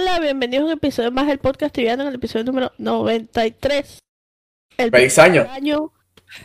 [0.00, 3.98] Hola, bienvenidos a un episodio más del podcast Triviano, en el episodio número 93.
[4.76, 5.44] El ¡Feliz año!
[5.50, 5.92] año,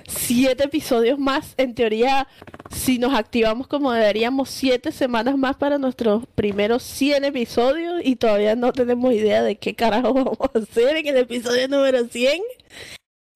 [0.07, 1.53] siete episodios más.
[1.57, 2.27] En teoría,
[2.71, 8.55] si nos activamos como deberíamos, siete semanas más para nuestros primeros 100 episodios y todavía
[8.55, 12.41] no tenemos idea de qué carajo vamos a hacer en el episodio número 100.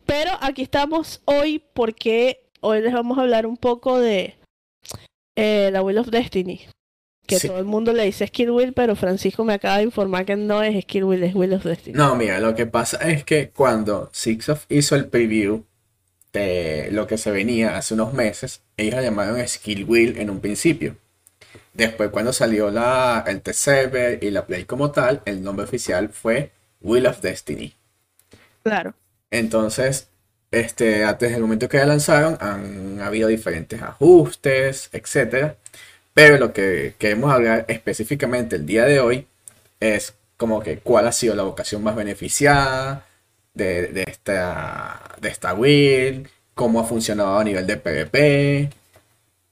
[0.07, 4.35] Pero aquí estamos hoy porque hoy les vamos a hablar un poco de
[5.35, 6.65] eh, la Wheel of Destiny.
[7.27, 7.47] Que Sí.
[7.49, 10.63] todo el mundo le dice Skill Wheel, pero Francisco me acaba de informar que no
[10.63, 11.95] es Skill Wheel, es Wheel of Destiny.
[11.97, 15.63] No, mira, lo que pasa es que cuando Sixof hizo el preview
[16.33, 20.39] de lo que se venía hace unos meses, ellos la llamaron Skill Wheel en un
[20.39, 20.95] principio.
[21.73, 26.51] Después, cuando salió la, el T-Server y la Play como tal, el nombre oficial fue
[26.81, 27.73] Wheel of Destiny.
[28.63, 28.93] Claro.
[29.31, 30.07] Entonces,
[30.51, 35.57] este, antes del momento que la lanzaron, han habido diferentes ajustes, etcétera.
[36.17, 39.27] Pero lo que queremos hablar específicamente el día de hoy
[39.79, 43.05] es como que cuál ha sido la vocación más beneficiada
[43.53, 48.69] de, de esta, de esta build, cómo ha funcionado a nivel de PvP,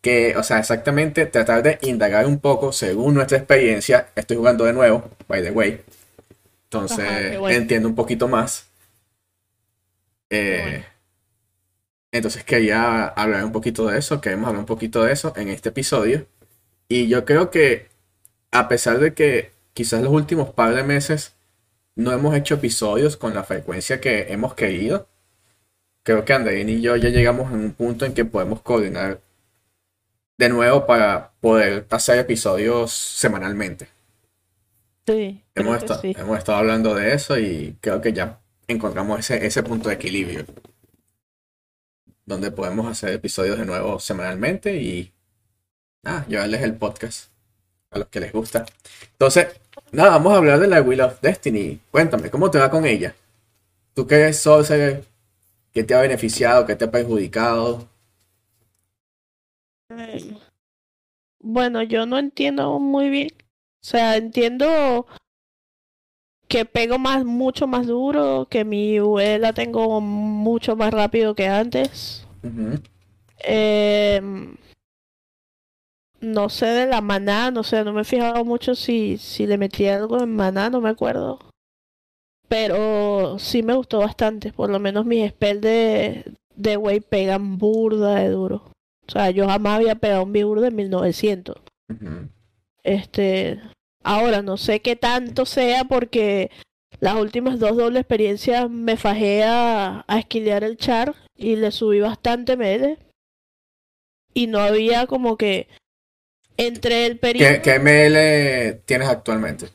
[0.02, 4.08] que, o sea, exactamente tratar de indagar un poco según nuestra experiencia.
[4.16, 5.84] Estoy jugando de nuevo, by the way.
[6.64, 7.58] Entonces, Ajá, qué bueno.
[7.58, 8.66] entiendo un poquito más.
[10.32, 10.86] Eh, bueno.
[12.12, 15.70] entonces quería hablar un poquito de eso, queremos hablar un poquito de eso en este
[15.70, 16.26] episodio.
[16.88, 17.88] Y yo creo que
[18.52, 21.36] a pesar de que quizás los últimos par de meses
[21.96, 25.08] no hemos hecho episodios con la frecuencia que hemos querido,
[26.04, 29.22] creo que Andreín y yo ya llegamos en un punto en que podemos coordinar
[30.38, 33.88] de nuevo para poder hacer episodios semanalmente.
[35.08, 36.14] Sí, Hemos, que esta- sí.
[36.18, 40.46] hemos estado hablando de eso y creo que ya encontramos ese, ese punto de equilibrio
[42.26, 45.14] donde podemos hacer episodios de nuevo semanalmente y
[46.06, 47.30] ah, llevarles el podcast
[47.92, 48.66] a los que les gusta.
[49.12, 49.48] Entonces,
[49.92, 51.80] nada, vamos a hablar de la Wheel of Destiny.
[51.92, 53.16] Cuéntame, ¿cómo te va con ella?
[53.94, 55.04] ¿Tú qué eres Sorcerer?
[55.74, 56.66] ¿Qué te ha beneficiado?
[56.66, 57.88] ¿Qué te ha perjudicado?
[59.90, 60.36] Eh,
[61.40, 63.30] Bueno, yo no entiendo muy bien.
[63.40, 65.06] O sea, entiendo
[66.48, 71.48] que pego más, mucho más duro, que mi UE la tengo mucho más rápido que
[71.48, 72.26] antes.
[73.40, 74.56] Em,
[76.22, 79.58] no sé de la maná, no sé, no me he fijado mucho si, si le
[79.58, 81.40] metí algo en maná, no me acuerdo.
[82.48, 88.16] Pero sí me gustó bastante, por lo menos mis spells de, de Wave pegan burda
[88.16, 88.72] de duro.
[89.08, 91.58] O sea, yo jamás había pegado un Bigur de 1900.
[91.90, 92.30] Ujú.
[92.84, 93.60] Este,
[94.04, 96.52] ahora no sé qué tanto sea porque
[97.00, 102.00] las últimas dos doble experiencias me fajé a, a esquilear el char y le subí
[102.00, 102.98] bastante mele.
[104.34, 105.68] Y no había como que
[106.58, 109.68] entre el periodo ¿Qué, qué ML tienes actualmente?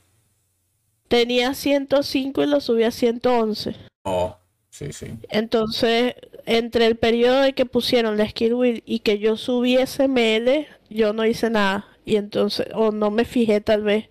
[1.10, 3.74] tenía 105 y lo subí a 111.
[4.04, 4.36] Oh,
[4.70, 5.08] sí, sí.
[5.28, 6.14] Entonces,
[6.46, 11.12] entre el periodo de que pusieron la skill wheel y que yo subiese ML, yo
[11.12, 11.88] no hice nada.
[12.04, 14.08] Y entonces, o no me fijé tal vez.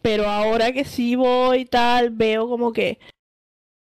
[0.00, 2.98] Pero ahora que sí voy y tal, veo como que.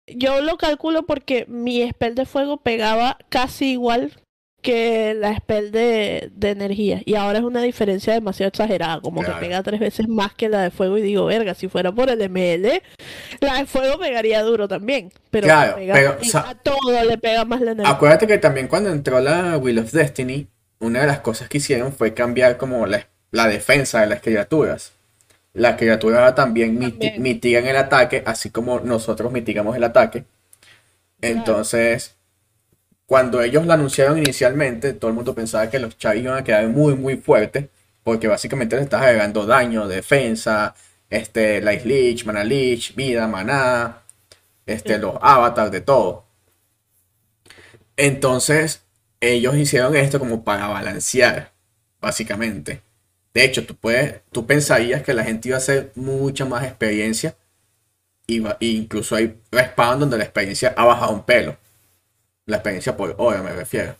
[0.06, 4.12] Yo lo calculo porque mi spell de fuego pegaba casi igual
[4.64, 7.00] que la spell de, de energía.
[7.04, 9.00] Y ahora es una diferencia demasiado exagerada.
[9.00, 9.38] Como Claro.
[9.38, 10.98] que pega tres veces más que la de fuego.
[10.98, 12.82] Y digo, verga, si fuera por el ML,
[13.40, 15.12] la de fuego pegaría duro también.
[15.30, 17.94] Pero, Claro, pega- pero, a todo le pega más la energía.
[17.94, 20.48] Acuérdate que también cuando entró la Wheel of Destiny,
[20.80, 24.92] una de las cosas que hicieron fue cambiar como la, la defensa de las criaturas.
[25.52, 27.22] Las criaturas también, También.
[27.22, 30.24] mitigan el ataque, así como nosotros mitigamos el ataque.
[31.20, 32.16] Entonces,
[33.06, 36.66] cuando ellos la anunciaron inicialmente, todo el mundo pensaba que los Char iban a quedar
[36.68, 37.66] muy, muy fuertes,
[38.02, 40.74] porque básicamente le estás agregando daño, defensa,
[41.10, 44.02] este, Light Leech, Mana Leech, vida, maná,
[44.66, 46.24] este, los avatars, de todo.
[47.96, 48.82] Entonces,
[49.20, 51.52] ellos hicieron esto como para balancear,
[52.00, 52.82] básicamente.
[53.32, 57.36] De hecho, tú puedes, tú pensarías que la gente iba a hacer mucha más experiencia.
[58.26, 61.56] Iba, e incluso hay respawn donde la experiencia ha bajado un pelo.
[62.46, 63.96] La experiencia por hora me refiero.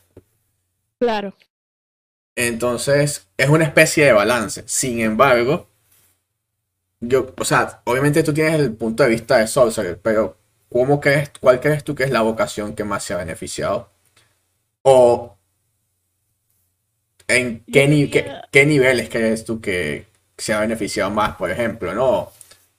[0.98, 1.36] Claro.
[2.36, 4.62] Entonces, es una especie de balance.
[4.66, 5.68] Sin embargo,
[7.00, 10.36] yo, o sea, obviamente tú tienes el punto de vista de Sorcerer, pero
[10.70, 13.90] ¿cómo crees, cuál crees tú que es la vocación que más se ha beneficiado?
[14.82, 15.36] O
[17.28, 20.06] en qué, ni- qué, qué niveles crees tú que
[20.36, 22.32] se ha beneficiado más, por ejemplo, ¿no?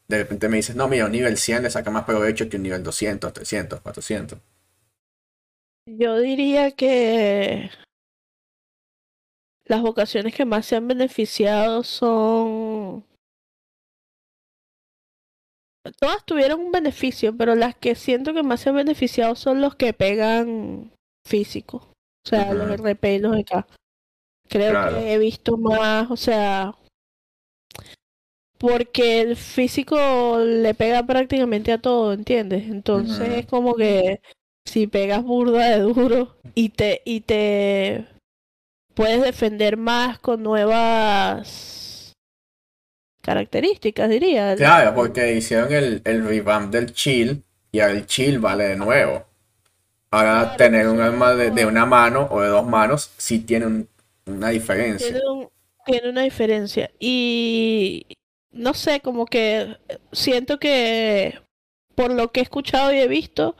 [0.07, 2.63] De repente me dices, no, mira, un nivel 100 le saca más provecho que un
[2.63, 4.39] nivel 200, 300, 400.
[5.87, 7.69] Yo diría que
[9.65, 13.05] las vocaciones que más se han beneficiado son
[15.99, 19.75] todas tuvieron un beneficio, pero las que siento que más se han beneficiado son los
[19.75, 20.91] que pegan
[21.27, 21.77] físico.
[22.25, 22.71] O sea, los.
[22.71, 23.67] RP y los EK.
[24.49, 24.97] Creo Claro.
[24.97, 26.75] que he visto más, o sea,
[28.57, 32.67] porque el físico le pega prácticamente a todo, ¿entiendes?
[32.67, 34.21] Entonces es como que
[34.65, 38.05] si pegas burda de duro y te y te
[38.93, 42.13] puedes defender más con nuevas
[43.21, 44.55] características, diría.
[44.55, 49.25] Claro, porque hicieron el, el revamp del chill y el chill vale de nuevo.
[50.11, 53.65] Ahora Claro, tener un arma de, de una mano o de dos manos sí tiene
[53.65, 53.89] un-
[54.27, 55.07] una diferencia.
[55.09, 55.49] Tiene, un-
[55.85, 56.91] tiene una diferencia.
[56.99, 58.05] Y
[58.51, 59.75] no sé, como que
[60.11, 61.39] siento que
[61.95, 63.55] por lo que he escuchado y he visto,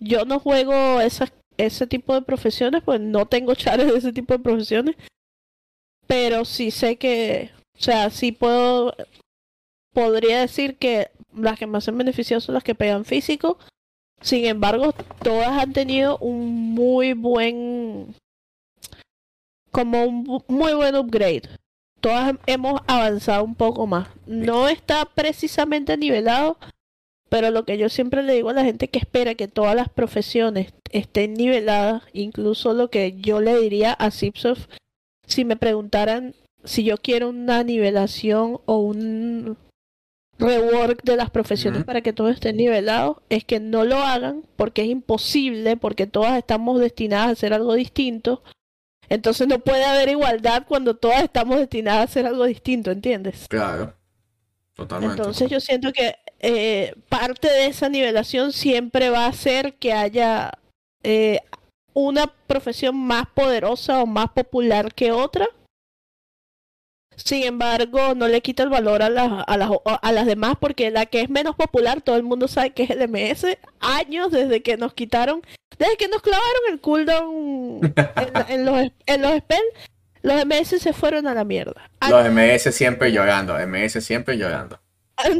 [0.00, 4.34] yo no juego esas, ese tipo de profesiones, pues no tengo chares de ese tipo
[4.34, 4.96] de profesiones.
[6.06, 8.94] Pero sí sé que, o sea, sí puedo,
[9.92, 13.58] podría decir que las que más se han son las que pegan físico.
[14.20, 14.92] Sin embargo,
[15.22, 18.14] todas han tenido un muy buen
[19.70, 21.42] como un muy buen upgrade.
[22.00, 24.08] Todas hemos avanzado un poco más.
[24.26, 26.58] No está precisamente nivelado,
[27.30, 29.88] pero lo que yo siempre le digo a la gente que espera que todas las
[29.88, 34.68] profesiones estén niveladas, incluso lo que yo le diría a Zipsoft,
[35.26, 36.34] si me preguntaran
[36.64, 39.56] si yo quiero una nivelación o un
[40.38, 44.82] rework de las profesiones para que todos estén nivelados, es que no lo hagan porque
[44.82, 48.42] es imposible, porque todas estamos destinadas a hacer algo distinto.
[49.08, 53.46] Entonces no puede haber igualdad cuando todas estamos destinadas a hacer algo distinto, ¿entiendes?
[53.48, 53.94] Claro,
[54.80, 60.52] Entonces yo siento que eh, parte de esa nivelación siempre va a ser que haya
[61.02, 61.40] eh,
[61.92, 65.48] una profesión más poderosa o más popular que otra.
[67.16, 70.90] Sin embargo, no le quita el valor a las, a las, a las demás porque
[70.90, 73.58] la que es menos popular, todo el mundo sabe que es el MS.
[73.80, 75.42] Años desde que nos quitaron,
[75.78, 79.89] desde que nos clavaron el cooldown en, en los, en los spells,
[80.22, 81.90] los MS se fueron a la mierda.
[82.00, 84.80] A Los MS siempre llorando, MS siempre llorando.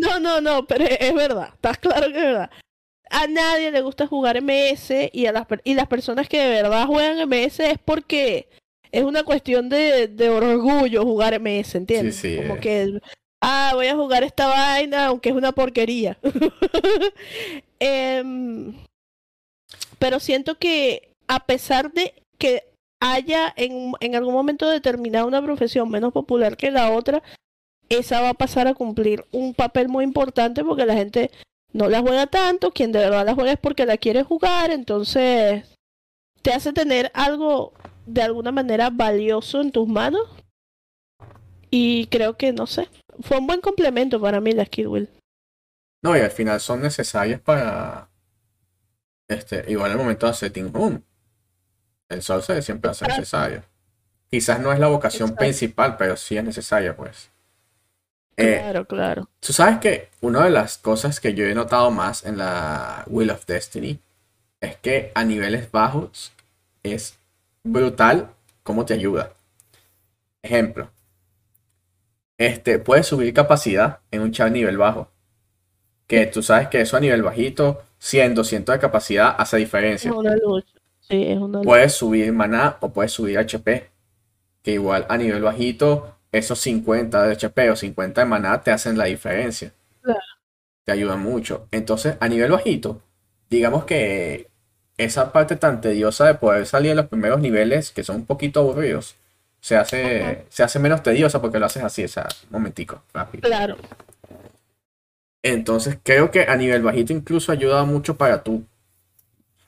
[0.00, 2.50] No, no, no, pero es verdad, estás claro que es verdad.
[3.11, 6.87] A nadie le gusta jugar MS y a las y las personas que de verdad
[6.87, 8.49] juegan MS es porque
[8.93, 12.17] es una cuestión de, de orgullo jugar MS, ¿entiendes?
[12.17, 12.61] Sí, sí, Como eh.
[12.61, 13.00] que
[13.41, 16.19] ah, voy a jugar esta vaina aunque es una porquería.
[17.82, 18.75] Em,
[19.99, 22.69] pero siento que a pesar de que
[23.00, 27.23] haya en, en algún momento determinado una profesión menos popular que la otra,
[27.88, 31.31] esa va a pasar a cumplir un papel muy importante porque la gente
[31.73, 35.64] no la juega tanto, quien de verdad la juega es porque la quiere jugar, entonces
[36.43, 37.73] te hace tener algo
[38.06, 40.23] de alguna manera valioso en tus manos.
[41.70, 42.88] Y creo que, no sé,
[43.20, 45.10] fue un buen complemento para mí la skill wheel.
[46.03, 48.10] No, y al final son necesarias para.
[49.29, 51.05] Este, igual el momento de Team Room.
[52.10, 53.62] El Sorcerer siempre hace necesario.
[54.31, 55.40] Quizás no es la vocación Exacto.
[55.40, 57.31] principal, pero sí es necesaria, pues.
[58.36, 59.29] Eh, Claro, claro.
[59.40, 63.31] Tú sabes que una de las cosas que yo he notado más en la Wheel
[63.31, 63.98] of Destiny
[64.60, 66.32] es que a niveles bajos
[66.82, 67.17] es
[67.62, 68.31] brutal
[68.62, 69.32] cómo te ayuda.
[70.43, 70.90] Ejemplo,
[72.38, 75.08] este, puedes subir capacidad en un char nivel bajo.
[76.06, 80.12] Que tú sabes que eso a nivel bajito, 100, 200 de capacidad hace diferencia.
[80.12, 80.80] una lucha.
[81.10, 81.69] Sí, es una lucha.
[81.69, 83.90] Puedes subir maná o puedes subir HP.
[84.62, 88.96] Que igual a nivel bajito, esos 50 de HP o 50 de maná te hacen
[88.96, 89.72] la diferencia.
[90.02, 90.20] Claro.
[90.84, 91.67] Te ayudan mucho.
[91.72, 93.02] Entonces, a nivel bajito,
[93.48, 94.48] digamos que
[94.96, 98.60] esa parte tan tediosa de poder salir en los primeros niveles, que son un poquito
[98.60, 99.17] aburridos,
[99.60, 100.38] se hace, Ajá.
[100.48, 103.48] se hace menos tediosa porque lo haces así, o sea, un momentico, rápido.
[103.48, 103.76] Claro.
[105.43, 108.64] Entonces, creo que a nivel bajito incluso ayuda mucho para tú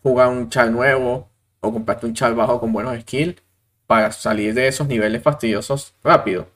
[0.03, 1.29] jugar un char nuevo
[1.63, 3.41] o comprarte un char bajo con buenos skills
[3.87, 6.49] para salir de esos niveles fastidiosos rápido.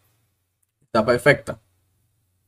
[0.82, 1.58] Está perfecta.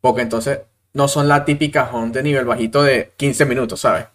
[0.01, 0.61] Porque entonces
[0.93, 4.07] no son la típica home de nivel bajito de 15 minutos, ¿sabes?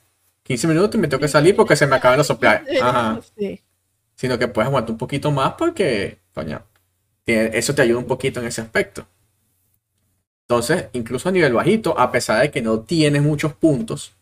[0.44, 2.60] 15 minutos y me tengo que salir porque se me acaban los supply.
[2.82, 3.22] Ajá.
[3.38, 3.62] Sí.
[4.16, 6.62] Sino que puedes aguantar un poquito más porque, coño,
[7.26, 9.08] eso te ayuda un poquito en ese aspecto.
[10.48, 14.14] Entonces, incluso a nivel bajito, a pesar de que no tienes muchos puntos,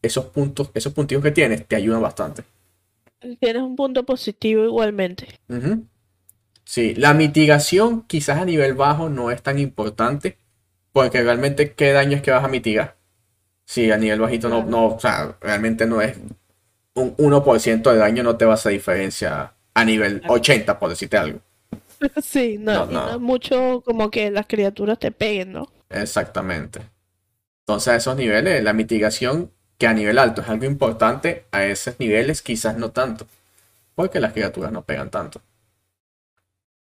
[0.00, 2.44] esos puntos, esos puntitos que tienes te ayudan bastante.
[3.40, 5.28] Tienes un punto positivo igualmente.
[6.64, 10.38] Sí, la mitigación quizás a nivel bajo no es tan importante,
[10.92, 12.96] porque realmente qué daño es que vas a mitigar.
[13.66, 16.18] Sí, a nivel bajito no, no, o sea, realmente no es
[16.94, 20.34] un 1% de daño, no te va a diferencia a nivel Claro.
[20.34, 21.40] 80, por decirte algo.
[22.22, 23.10] Sí, no, no no.
[23.10, 25.68] es mucho como que las criaturas te peguen, ¿no?
[25.88, 26.80] Exactamente.
[27.60, 31.98] Entonces a esos niveles, la mitigación, que a nivel alto es algo importante, a esos
[31.98, 33.26] niveles quizás no tanto,
[33.94, 35.40] porque las criaturas no pegan tanto.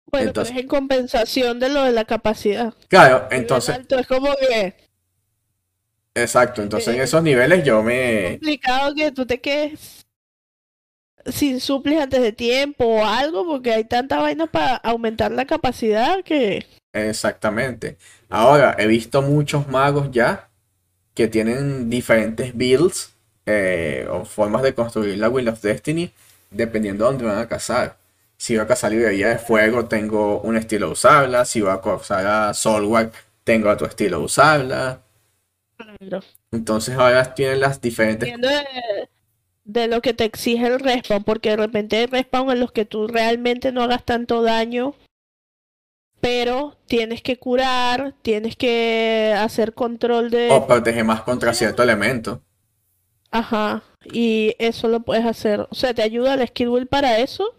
[0.06, 2.72] Bueno, pero es en compensación de lo de la capacidad.
[2.88, 3.74] Claro, entonces...
[3.74, 4.74] Alto es como que...
[6.14, 8.26] Exacto, entonces en esos niveles yo me...
[8.26, 10.06] Es complicado que tú te quedes
[11.26, 16.22] sin suplis antes de tiempo o algo, porque hay tanta vaina para aumentar la capacidad
[16.22, 16.66] que...
[16.92, 17.96] Exactamente.
[18.28, 20.48] Ahora, he visto muchos magos ya
[21.14, 23.12] que tienen diferentes builds
[23.46, 26.12] eh, o formas de construir la Wheel of Destiny
[26.50, 27.96] dependiendo de dónde van a cazar.
[28.36, 31.44] Si voy a cazar librería de fuego, tengo un estilo usarla.
[31.44, 33.12] Si voy a cazar a Soulward,
[33.44, 35.00] tengo otro estilo usarla.
[36.52, 38.32] Entonces ahora tienen las diferentes
[39.64, 42.84] de lo que te exige el respawn, porque de repente hay respawn en los que
[42.84, 44.94] tú realmente no hagas tanto daño,
[46.24, 50.48] pero tienes que curar, tienes que hacer control de...
[50.50, 52.40] O proteger más contra cierto elemento.
[53.30, 55.68] Ajá, y eso lo puedes hacer.
[55.70, 57.54] O sea, te ayuda el skill wheel para eso.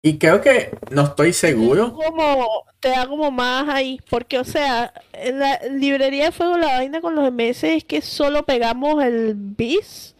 [0.00, 1.92] Y creo que no estoy seguro.
[1.92, 2.46] Como,
[2.78, 7.00] te da como más ahí, porque o sea, en la librería de fuego la vaina
[7.00, 10.14] con los MS es que solo pegamos el bis.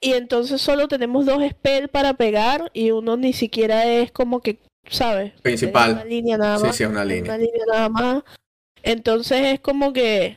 [0.00, 4.58] Y entonces solo tenemos dos spells para pegar y uno ni siquiera es como que,
[4.90, 5.32] ¿sabes?
[5.42, 5.92] Principal.
[5.92, 6.76] Una línea nada más.
[6.76, 7.34] Sí, sí, una línea.
[7.34, 8.22] Una línea nada más.
[8.82, 10.36] Entonces es como que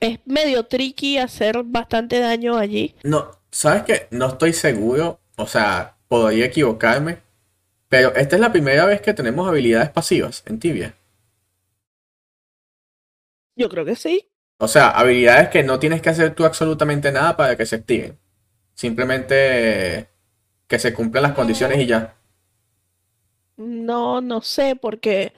[0.00, 2.94] es medio tricky hacer bastante daño allí.
[3.02, 4.08] No, ¿sabes qué?
[4.10, 7.18] No estoy seguro, o sea, podría equivocarme,
[7.88, 10.94] pero esta es la primera vez que tenemos habilidades pasivas en Tibia.
[13.56, 14.30] Yo creo que sí.
[14.58, 18.18] O sea, habilidades que no tienes que hacer tú absolutamente nada para que se activen.
[18.74, 20.08] Simplemente
[20.66, 22.17] que se cumplan las condiciones y ya.
[23.58, 25.32] No, no sé, porque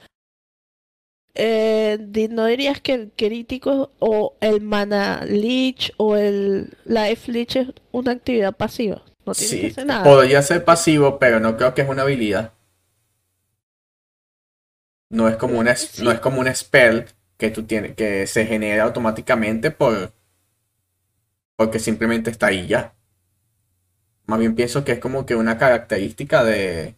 [1.33, 1.97] eh,
[2.29, 8.11] no dirías que el crítico o el mana leech o el life leech es una
[8.11, 9.03] actividad pasiva.
[9.25, 10.03] No tiene que hacer nada.
[10.03, 12.53] Podría ser pasivo, pero no creo que es una habilidad.
[15.09, 17.05] No es como una, no es como un spell
[17.37, 20.13] que tú tienes, que se genera automáticamente por
[21.55, 22.95] porque simplemente está ahí ya.
[24.25, 26.95] Más bien pienso que es como que una característica de,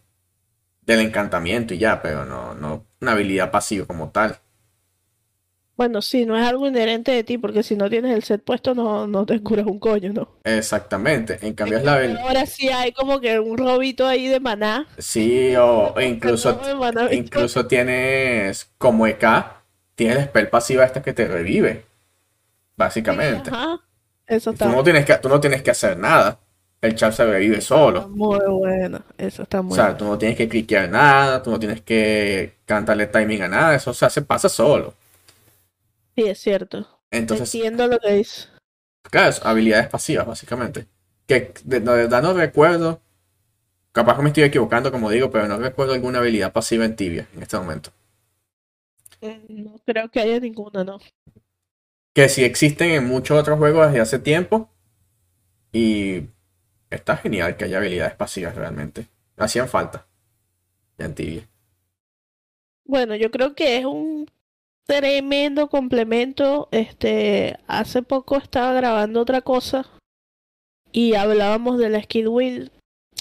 [0.86, 4.38] del encantamiento y ya, pero no, no una habilidad pasiva como tal.
[5.76, 8.74] Bueno, sí, no es algo inherente de ti, porque si no tienes el set puesto
[8.76, 10.28] no, no te curas un coño, ¿no?
[10.44, 12.20] Exactamente, en cambio es la habilidad.
[12.20, 14.86] Ahora sí hay como que un robito ahí de maná.
[14.98, 16.60] Sí, o incluso,
[17.10, 19.24] incluso tienes como EK,
[19.96, 21.84] tienes el spell pasiva esta que te revive,
[22.76, 23.50] básicamente.
[23.50, 23.80] Ajá,
[24.28, 24.66] eso está.
[24.66, 26.38] Tú no, tienes que, tú no tienes que hacer nada
[26.84, 28.08] el chat se revive solo.
[28.08, 31.58] Muy bueno, eso está muy O sea, tú no tienes que cliquear nada, tú no
[31.58, 34.94] tienes que cantarle timing a nada, eso se pasa solo.
[36.14, 36.86] Sí, es cierto.
[37.10, 38.48] Entonces, Entiendo lo que dice.
[39.02, 40.86] Claro, habilidades pasivas, básicamente.
[41.26, 43.00] Que de, verdad no recuerdo.
[43.92, 47.28] Capaz que me estoy equivocando, como digo, pero no recuerdo alguna habilidad pasiva en tibia
[47.34, 47.90] en este momento.
[49.20, 50.98] Mm, no creo que haya ninguna, ¿no?
[52.12, 54.68] Que sí existen en muchos otros juegos desde hace tiempo.
[55.72, 56.28] Y
[56.94, 59.06] Está genial que haya habilidades pasivas realmente.
[59.36, 60.06] Hacían falta.
[60.98, 61.48] Ya en tibia.
[62.84, 64.30] Bueno, yo creo que es un
[64.86, 66.68] tremendo complemento.
[66.70, 69.86] Este, hace poco estaba grabando otra cosa
[70.92, 72.72] y hablábamos de la skill wheel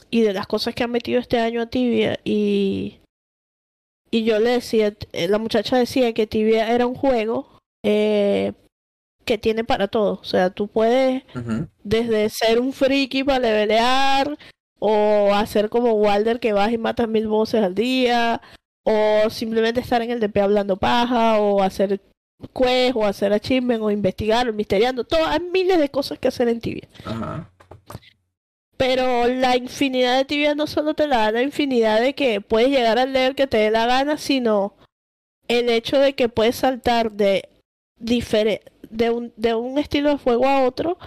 [0.10, 3.00] y de las cosas que han metido este año a Tibia y
[4.14, 7.48] y yo le decía, la muchacha decía que Tibia era un juego
[7.84, 8.54] eh,
[9.24, 10.20] que tiene para todo.
[10.22, 11.24] O sea, tú puedes
[11.84, 14.38] desde ser un friki para levelear
[14.80, 18.42] o hacer como Walder que vas y matas mil voces al día
[18.84, 22.02] o simplemente estar en el DP hablando paja o hacer
[22.54, 25.06] quest o hacer achievement o investigar o misteriando.
[25.06, 26.88] Todo, hay miles de cosas que hacer en Tibia.
[28.76, 33.00] Pero la infinidad de Tibia no solo te da la infinidad de que puedes llegar
[33.00, 34.76] a leer que te dé la gana, sino
[35.48, 37.48] el hecho de que puedes saltar de
[37.98, 40.98] diferente de un, de un estilo de juego a otro,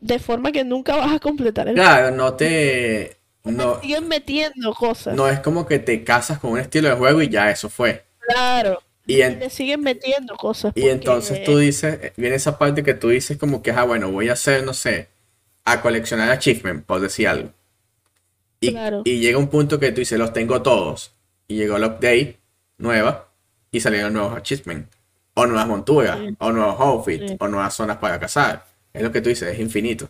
[0.00, 3.16] de forma que nunca vas a completar el Claro, no te...
[3.44, 5.14] No, siguen metiendo cosas.
[5.14, 8.04] No es como que te casas con un estilo de juego y ya eso fue.
[8.20, 8.82] Claro.
[9.06, 10.72] Y, te siguen metiendo cosas.
[10.74, 14.30] Y entonces tú dices, viene esa parte que tú dices como que, ah, bueno, voy
[14.30, 15.08] a hacer, no sé,
[15.64, 17.50] a coleccionar achievement, por decir algo.
[18.60, 19.02] Y, claro.
[19.04, 21.12] y llega un punto que tú dices, los tengo todos.
[21.46, 22.38] Y llegó el update
[22.78, 23.28] nueva
[23.70, 24.93] y salieron nuevos achievements
[25.34, 28.66] o nuevas monturas, o nuevos outfits, o nuevas zonas para cazar.
[28.92, 30.08] Es lo que tú dices, es infinito.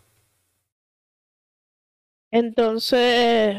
[2.31, 3.57] Entonces,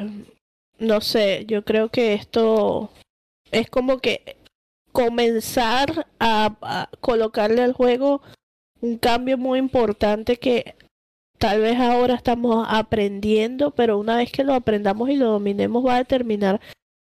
[0.79, 2.91] no sé, yo creo que esto
[3.51, 4.37] es como que
[4.91, 8.21] comenzar a, colocarle al juego
[8.81, 10.75] un cambio muy importante que
[11.37, 15.95] tal vez ahora estamos aprendiendo, pero una vez que lo aprendamos y lo dominemos va
[15.95, 16.61] a determinar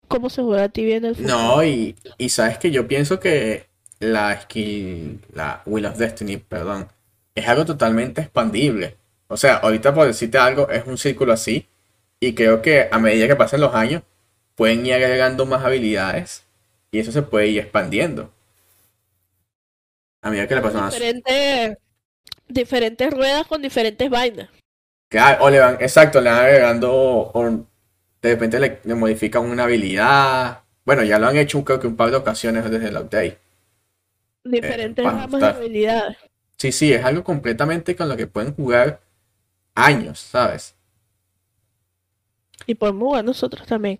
[0.07, 1.37] cómo se juega tibia en el futuro.
[1.37, 3.70] No, y, y sabes que yo pienso que
[4.01, 6.87] la skill, la Wheel of Destiny, perdón,
[7.35, 8.97] es algo totalmente expandible.
[9.27, 11.67] O sea, ahorita por decirte algo, es un círculo así,
[12.19, 14.01] y creo que a medida que pasen los años,
[14.55, 16.43] pueden ir agregando más habilidades,
[16.91, 18.31] y eso se puede ir expandiendo.
[20.21, 20.93] A medida que pasan las...
[20.93, 21.77] diferentes,
[22.47, 24.49] diferentes ruedas con diferentes vainas.
[25.09, 27.65] Claro, o le van, exacto, le van agregando, o
[28.21, 30.61] de repente le, le modifican una habilidad.
[30.85, 33.37] Bueno, ya lo han hecho creo que un par de ocasiones desde el update.
[34.43, 36.17] Diferentes para ramas de habilidades.
[36.57, 39.01] Sí, sí, es algo completamente con lo que pueden jugar
[39.75, 40.75] años, ¿sabes?
[42.67, 43.99] Y podemos jugar nosotros también.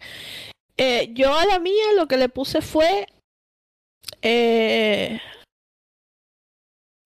[0.78, 3.08] Eh, yo a la mía lo que le puse fue
[4.22, 5.20] eh,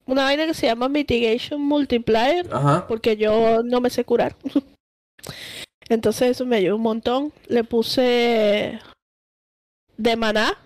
[0.06, 2.86] una vaina que se llama Mitigation Multiplier, Ajá.
[2.88, 4.36] porque yo no me sé curar.
[5.90, 7.34] Entonces eso me ayudó un montón.
[7.48, 8.80] Le puse
[9.98, 10.58] de maná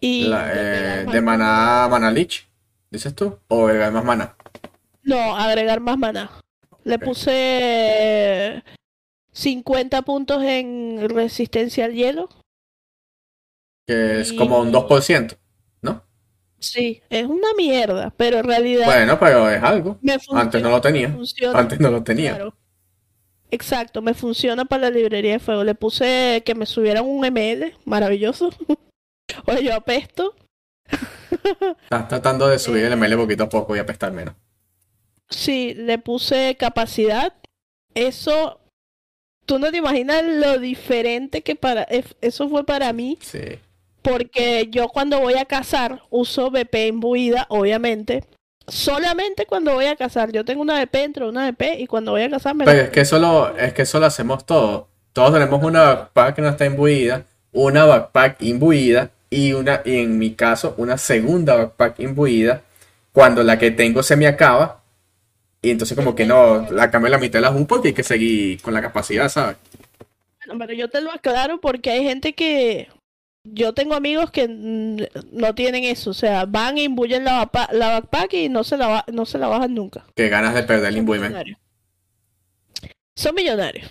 [0.00, 2.48] y La, de eh, de maná, maná Lich,
[2.90, 4.36] dices tú, o agregar más maná.
[5.02, 6.30] No, agregar más maná.
[6.84, 8.62] Le puse
[9.32, 12.28] 50 puntos en resistencia al hielo.
[13.86, 15.36] Que es Y- como un 2%,
[15.82, 16.02] ¿no?
[16.58, 19.98] Sí, es una mierda, pero en realidad Bueno, pero es algo.
[20.00, 20.40] funciona.
[20.40, 21.10] Antes no lo tenía.
[21.10, 22.34] funciona, Antes no lo tenía.
[22.34, 22.54] claro.
[23.50, 25.64] Exacto, me funciona para la librería de fuego.
[25.64, 28.50] Le puse que me subieran un ML, maravilloso.
[29.46, 30.34] Oye, yo apesto.
[31.82, 32.96] Estás tratando de subir el Eh.
[32.96, 34.34] ML poquito a poco y apestar menos.
[35.30, 37.34] Sí, le puse capacidad.
[37.94, 38.60] Eso,
[39.44, 43.18] tú no te imaginas lo diferente que para es- eso fue para mí.
[43.20, 43.58] Sí.
[44.02, 48.24] Porque yo cuando voy a cazar uso BP imbuida, obviamente.
[48.66, 50.30] Solamente cuando voy a cazar.
[50.32, 52.72] Yo tengo una BP dentro de una BP y cuando voy a cazar me la
[52.72, 54.86] Pero es que eso lo, es que eso lo hacemos todos.
[55.12, 60.18] Todos tenemos una backpack que no está imbuida, una backpack imbuida y una, y en
[60.18, 62.62] mi caso, una segunda backpack imbuida
[63.12, 64.82] cuando la que tengo se me acaba.
[65.60, 68.04] Y entonces como que no, la cambio la mitad de la JUN porque hay que
[68.04, 69.56] seguir con la capacidad, ¿sabes?
[70.46, 72.88] Bueno, pero yo te lo aclaro porque hay gente que.
[73.44, 76.10] Yo tengo amigos que no tienen eso.
[76.10, 79.48] O sea, van e imbuyen la, la backpack y no se la, no se la
[79.48, 80.04] bajan nunca.
[80.14, 81.58] Que ganas de perder el millonarios.
[83.14, 83.90] Son millonarios.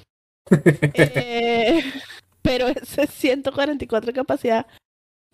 [0.94, 1.84] Eh,
[2.42, 4.66] pero ese 144 de capacidad.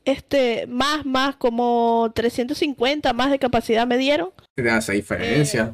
[0.05, 4.31] Este, más, más, como 350 más de capacidad me dieron.
[4.55, 5.71] Te hace diferencia.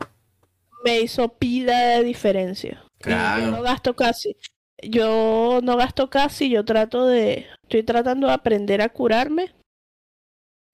[0.86, 2.84] Me hizo pila de diferencia.
[3.00, 3.46] Claro.
[3.46, 4.36] yo no gasto casi.
[4.82, 9.52] Yo no gasto casi, yo trato de, estoy tratando de aprender a curarme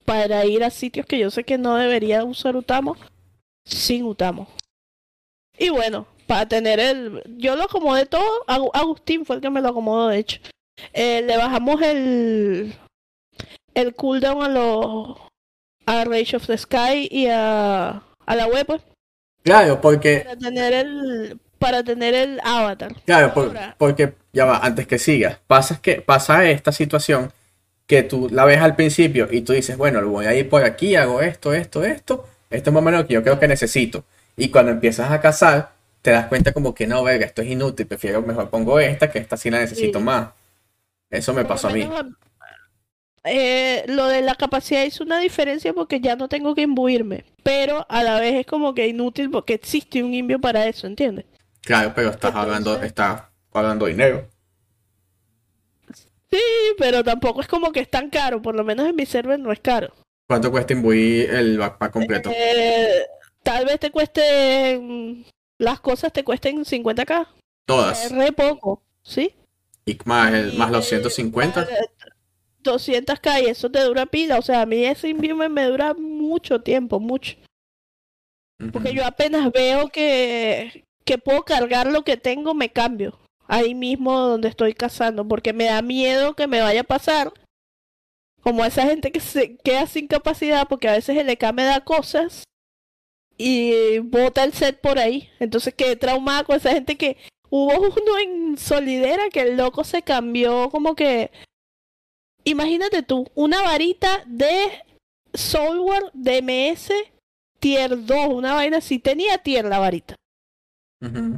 [0.04, 2.96] para ir a sitios que yo sé que no debería usar Utamo
[3.64, 4.46] sin Utamo.
[5.58, 9.60] Y bueno, para tener el, yo lo acomodé todo, Agu- Agustín fue el que me
[9.60, 10.40] lo acomodó de hecho.
[10.92, 12.74] Eh, le bajamos el,
[13.76, 15.18] el cooldown a los,
[15.86, 18.82] a Rage of the Sky y a, a la web pues,
[19.44, 22.94] Claro, porque para tener el, para tener el avatar.
[23.04, 27.32] Claro, por- porque ya va, antes que sigas, pasa que pasa esta situación
[27.86, 30.96] que tú la ves al principio y tú dices, bueno, voy a ir por aquí,
[30.96, 34.04] hago esto, esto, esto, esto es más o menos lo que yo creo que necesito.
[34.36, 35.70] Y cuando empiezas a cazar,
[36.02, 39.20] te das cuenta como que no, verga, esto es inútil, prefiero mejor pongo esta, que
[39.20, 40.04] esta sí la necesito Sí.
[40.04, 40.30] más.
[41.08, 41.88] Eso me Por lo pasó a mí.
[43.26, 47.84] Eh, lo de la capacidad hizo una diferencia porque ya no tengo que imbuirme, pero
[47.88, 51.26] a la vez es como que inútil porque existe un invio para eso, ¿entiendes?
[51.62, 54.28] Claro, pero estás hablando, estás pagando dinero.
[56.30, 56.40] Sí,
[56.78, 59.52] pero tampoco es como que es tan caro, por lo menos en mi server no
[59.52, 59.92] es caro.
[60.28, 62.30] ¿Cuánto cuesta imbuir el backpack completo?
[62.34, 63.06] Eh,
[63.42, 65.24] tal vez te cueste,
[65.58, 67.28] las cosas te cuesten 50k, es
[67.64, 68.12] Todas.
[68.12, 69.34] re poco, ¿sí?
[69.84, 71.64] Y más, el, más los eh, 150.
[71.64, 71.76] para
[72.66, 76.60] 200k y eso te dura pila, o sea, a mí ese invio me, dura mucho
[76.60, 77.36] tiempo, mucho.
[78.72, 83.18] Porque yo apenas veo que, que puedo cargar lo que tengo, me cambio.
[83.48, 87.32] Ahí mismo donde estoy cazando, porque me da miedo que me vaya a pasar.
[88.42, 91.80] Como esa gente que se queda sin capacidad, porque a veces el EK me da
[91.80, 92.44] cosas
[93.38, 95.30] y bota el set por ahí.
[95.38, 97.16] Entonces quedé traumada con esa gente que
[97.50, 101.30] hubo uno en Solidera que el loco se cambió como que...
[102.46, 104.82] Imagínate tú, una varita de
[105.34, 106.90] Soulware DMS
[107.58, 108.98] tier 2, una vaina así.
[108.98, 110.14] Tenía tier la varita.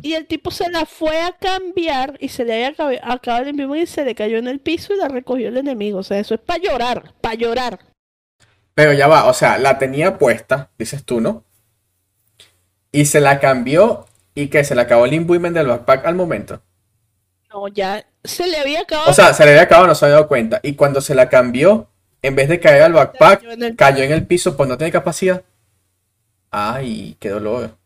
[0.03, 3.75] Y el tipo se la fue a cambiar y se le había acabado el mismo
[3.75, 5.99] y se le cayó en el piso y la recogió el enemigo.
[5.99, 7.81] O sea, eso es para llorar, para llorar.
[8.75, 11.45] Pero ya va, o sea, la tenía puesta, dices tú, ¿no?
[12.93, 16.63] y se la cambió y que se le acabó el imbuement del backpack al momento.
[17.51, 19.11] No, ya se le había acabado.
[19.11, 20.61] O sea, se le había acabado, no se había dado cuenta.
[20.63, 21.89] Y cuando se la cambió,
[22.23, 24.77] en vez de caer al backpack, Cayó en el- cayó en el piso por no
[24.79, 25.43] tener capacidad.
[26.51, 27.77] Ay, qué dolor.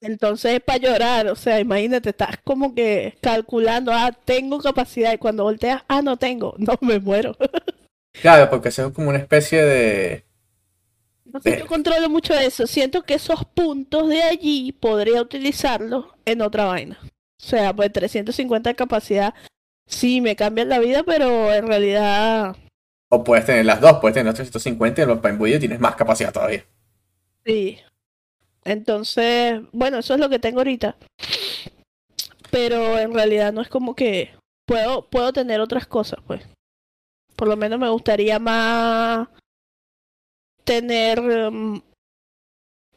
[0.00, 5.18] Entonces es para llorar, o sea, imagínate, estás como que calculando, ah, tengo capacidad, y
[5.18, 7.36] cuando volteas, ah, no tengo, no me muero.
[8.20, 10.24] Claro, porque eso es como una especie de.
[11.24, 11.58] Entonces Eh.
[11.60, 16.98] yo controlo mucho eso, siento que esos puntos de allí podría utilizarlos en otra vaina.
[17.44, 19.34] O sea, pues 350 de capacidad,
[19.86, 22.56] sí, me cambian la vida, pero en realidad,
[23.10, 26.32] O puedes tener las dos, puedes tener los 350 y los y tienes más capacidad
[26.32, 26.64] todavía.
[27.44, 27.78] sí.
[28.64, 30.96] Entonces, bueno, eso es lo que tengo ahorita.
[32.50, 34.30] Pero en realidad no es como que
[34.66, 36.42] puedo, puedo tener otras cosas, pues.
[37.36, 39.28] Por lo menos me gustaría más
[40.64, 41.82] tener mm,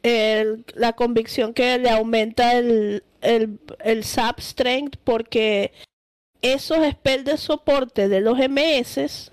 [0.02, 5.72] el- la convicción que le aumenta el, el, el SAP Strength porque
[6.42, 9.30] esos spells de soporte de los MS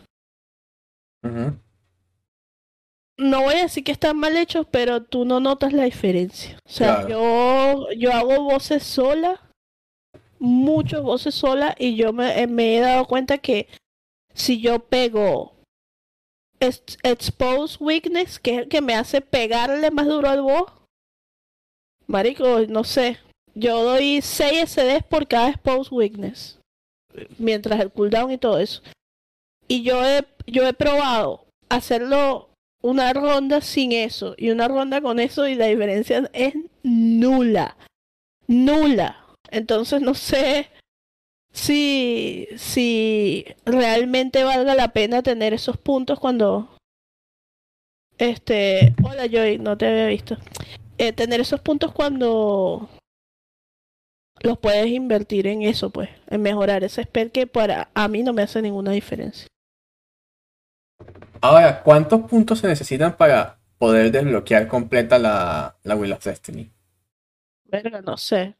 [3.17, 6.57] no voy a decir que están mal hechos, pero tú no notas la diferencia.
[6.65, 7.09] O sea, Claro.
[7.09, 9.39] yo, yo hago voces solas,
[10.37, 13.67] muchas voces solas, y yo me, eh, me he dado cuenta que
[14.33, 15.53] si yo pego
[16.59, 20.71] ex- Expose Weakness, que es el que me hace pegarle más duro al voz,
[22.07, 23.17] marico, no sé,
[23.55, 26.59] yo doy 6 SDs por cada Expose Weakness,
[27.39, 28.81] mientras el cooldown y todo eso.
[29.67, 32.49] Y yo he, yo he probado hacerlo
[32.81, 37.77] una ronda sin eso y una ronda con eso y la diferencia es nula.
[38.47, 39.25] Nula.
[39.49, 40.69] Entonces no sé
[41.51, 46.69] si, si realmente valga la pena tener esos puntos cuando...
[48.17, 48.93] Este...
[49.03, 50.37] Hola Joy, no te había visto.
[50.97, 52.87] Eh, tener esos puntos cuando
[54.41, 58.33] los puedes invertir en eso, pues, en mejorar ese spell que para a mí no
[58.33, 59.47] me hace ninguna diferencia.
[61.41, 66.71] Ahora, ¿cuántos puntos se necesitan para poder desbloquear completa la, la Wheel of Destiny?
[67.65, 68.55] Verga, no sé.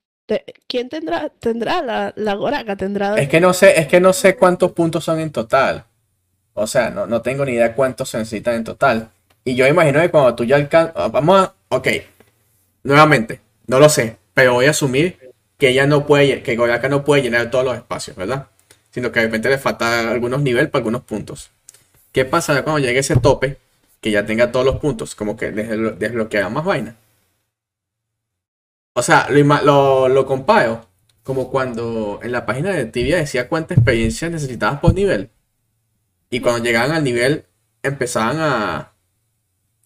[0.67, 1.29] ¿Quién tendrá?
[1.29, 3.15] Tendrá la, la Goraka, tendrá.
[3.15, 5.85] Es que no sé, es que no sé cuántos puntos son en total.
[6.53, 9.09] O sea, no, no tengo ni idea cuántos se necesitan en total.
[9.43, 11.11] Y yo imagino que cuando tú ya alcanzas.
[11.11, 11.53] Vamos a.
[11.69, 11.87] Ok.
[12.83, 14.17] Nuevamente, no lo sé.
[14.33, 15.24] Pero voy a asumir
[15.57, 16.43] que ella no puede.
[16.43, 18.47] Que Goraka no puede llenar todos los espacios, ¿verdad?
[18.91, 21.51] Sino que de repente le falta algunos niveles para algunos puntos.
[22.11, 23.57] ¿Qué pasará cuando llegue ese tope?
[24.01, 25.15] Que ya tenga todos los puntos.
[25.15, 26.95] Como que desblo- desbloqueará más vaina.
[28.93, 30.85] O sea, lo, lo, comparo
[31.23, 35.29] como cuando en la página de Tibia decía cuánta experiencia necesitabas por nivel.
[36.29, 37.45] Y cuando llegaban al nivel
[37.83, 38.91] empezaban a-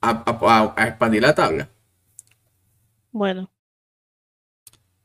[0.02, 1.70] a expandir la tabla.
[3.12, 3.50] Bueno,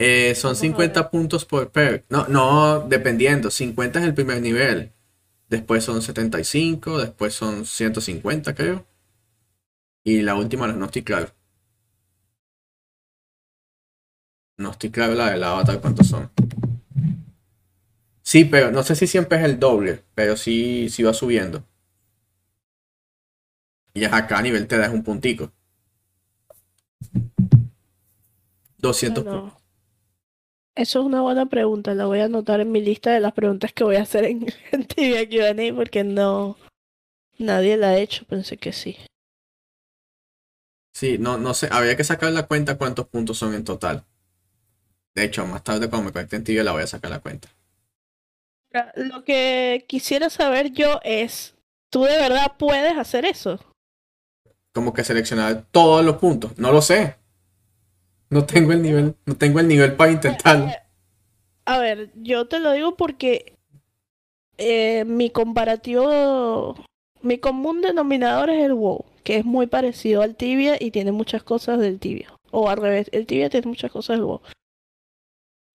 [0.06, 2.04] Eh, son Vamos a 50 puntos por perk.
[2.10, 3.50] No, no, dependiendo.
[3.50, 4.92] 50 es el primer nivel.
[5.48, 8.86] Después son 75, después son 150, creo.
[10.04, 11.30] Y la última no, estoy claro.
[14.58, 16.30] No estoy claro la del avatar cuántos son.
[18.20, 21.64] Sí, pero no sé si siempre es el doble, pero sí, sí va subiendo.
[23.94, 25.50] Y ya a cada nivel te das un puntico.
[28.78, 29.63] 200 puntos.
[30.76, 31.94] Eso es una buena pregunta.
[31.94, 34.46] La voy a anotar en mi lista de las preguntas que voy a hacer en,
[34.72, 36.56] en Tibia Q&A porque no.
[37.38, 38.24] Nadie la ha hecho.
[38.26, 38.96] Pensé que sí.
[40.94, 44.04] Sí, no, no sé, habría que sacar la cuenta cuántos puntos son en total.
[45.14, 47.48] De hecho, más tarde cuando me conecte en Tibia la voy a sacar la cuenta.
[48.96, 51.54] Lo que quisiera saber yo es,
[51.90, 53.60] ¿tú de verdad puedes hacer eso?
[54.72, 56.58] Como que seleccionar todos los puntos.
[56.58, 57.16] No lo sé.
[58.34, 60.66] No tengo el nivel, no tengo el nivel para intentarlo.
[61.66, 63.56] A ver, yo te lo digo porque
[64.58, 66.74] eh, mi comparativo,
[67.22, 71.44] mi común denominador es el WoW, que es muy parecido al Tibia y tiene muchas
[71.44, 72.34] cosas del Tibia.
[72.50, 74.40] O al revés, el Tibia tiene muchas cosas del WoW.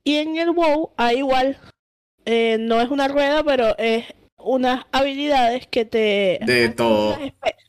[0.04, 1.58] Y en el WoW hay igual,
[2.26, 4.04] eh, no es una rueda, pero es
[4.41, 6.39] unas habilidades que te...
[6.45, 7.17] De todo.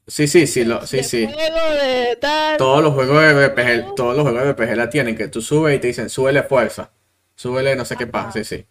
[0.06, 1.26] Sí, sí, sí, lo, sí, de sí.
[1.26, 2.56] fuego, de tal.
[2.56, 5.76] Todos los juegos de RPG, todos los juegos de RPG la tienen, que tú subes
[5.76, 6.90] y te dicen, súbele fuerza,
[7.36, 8.66] súbele no sé qué pasa, sí, sí.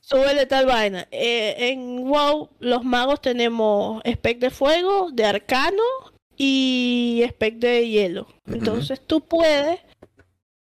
[0.00, 1.06] Súbele tal vaina.
[1.10, 5.82] Eh, en WoW, los magos tenemos spec de fuego, de arcano
[6.36, 8.26] y spec de hielo.
[8.46, 9.80] Entonces tú puedes,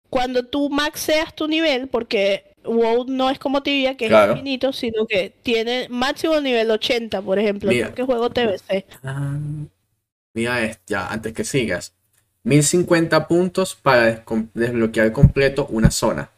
[0.08, 4.32] cuando tú maxeas tu nivel, porque WoW no es como Tibia, que Claro.
[4.32, 7.94] es infinito, sino que tiene máximo nivel 80, por ejemplo, Mira.
[7.94, 8.86] que juego TBC.
[9.02, 9.36] Ah,
[10.34, 11.92] Mira, es- ya, antes que sigas.
[12.42, 14.24] 1050 puntos para
[14.54, 16.28] desbloquear completo una zona.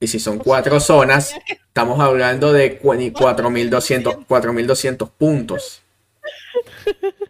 [0.00, 5.82] Y si son cuatro zonas, estamos hablando de 4200, 4200 puntos.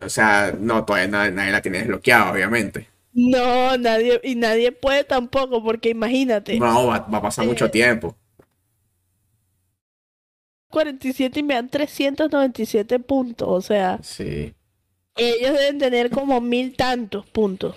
[0.01, 2.89] O sea, no, todavía nadie, la tiene desbloqueada, obviamente.
[3.19, 6.59] No, nadie, y nadie puede tampoco, porque imagínate.
[6.59, 8.15] No, va, a pasar mucho eh, tiempo.
[10.69, 13.99] 47 y me dan 397 puntos, o sea.
[14.03, 14.53] Sí.
[15.17, 17.75] Ellos deben tener como mil tantos puntos.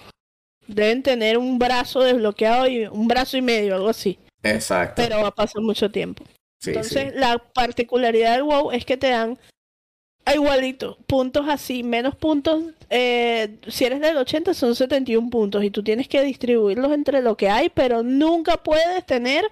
[0.67, 4.19] Deben tener un brazo desbloqueado y un brazo y medio, algo así.
[4.43, 5.02] Exacto.
[5.02, 6.25] Pero va a pasar mucho tiempo.
[6.65, 9.39] Entonces, la particularidad del WoW es que te dan
[10.33, 12.63] igualito, puntos así, menos puntos.
[12.89, 17.37] Eh, si eres del 80 son 71 puntos y tú tienes que distribuirlos entre lo
[17.37, 19.45] que hay, pero nunca puedes tener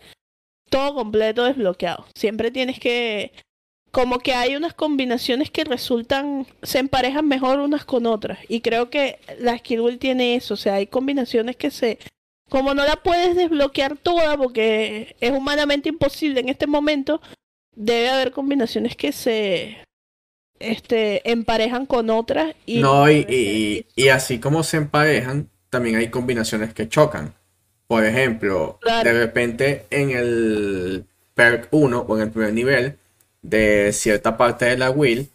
[0.69, 2.05] todo completo desbloqueado.
[2.15, 3.31] Siempre tienes que
[3.91, 8.39] como que hay unas combinaciones que resultan, se emparejan mejor unas con otras.
[8.47, 11.97] Y creo que la Skill tiene eso, o sea, hay combinaciones que se,
[12.49, 17.21] como no la puedes desbloquear toda porque es humanamente imposible en este momento,
[17.75, 19.77] debe haber combinaciones que se
[20.59, 22.55] este, emparejan con otras.
[22.65, 27.33] Y no, y, y, así como se emparejan, también hay combinaciones que chocan.
[27.87, 32.97] Por ejemplo, de repente en el perk 1 o en el primer nivel,
[33.41, 35.29] de cierta parte de la will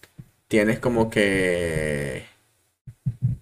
[0.49, 2.25] tienes como que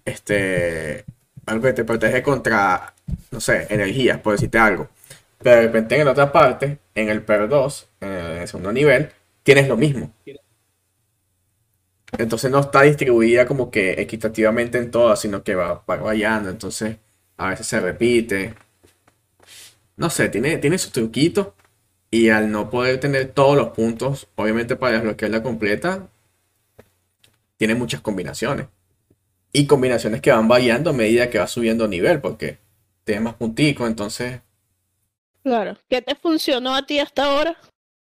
[0.05, 1.03] este
[1.45, 2.93] algo que te protege contra
[3.31, 4.87] no sé energías por decirte algo
[5.39, 9.09] pero de repente en la otra parte en el per 2 en el segundo nivel
[9.43, 10.13] tienes lo mismo
[12.21, 16.97] entonces no está distribuida como que equitativamente en todas sino que va, variando entonces
[17.37, 18.55] a veces se repite
[19.97, 21.55] no sé tiene tiene su truquito
[22.11, 26.09] y al no poder tener todos los puntos, obviamente para desbloquearla completa,
[27.55, 28.67] tiene muchas combinaciones.
[29.53, 32.57] Y combinaciones que van variando a medida que va subiendo nivel, porque
[33.05, 34.41] tiene más punticos, entonces...
[35.41, 35.77] Claro.
[35.89, 37.57] ¿Qué te funcionó a ti hasta ahora?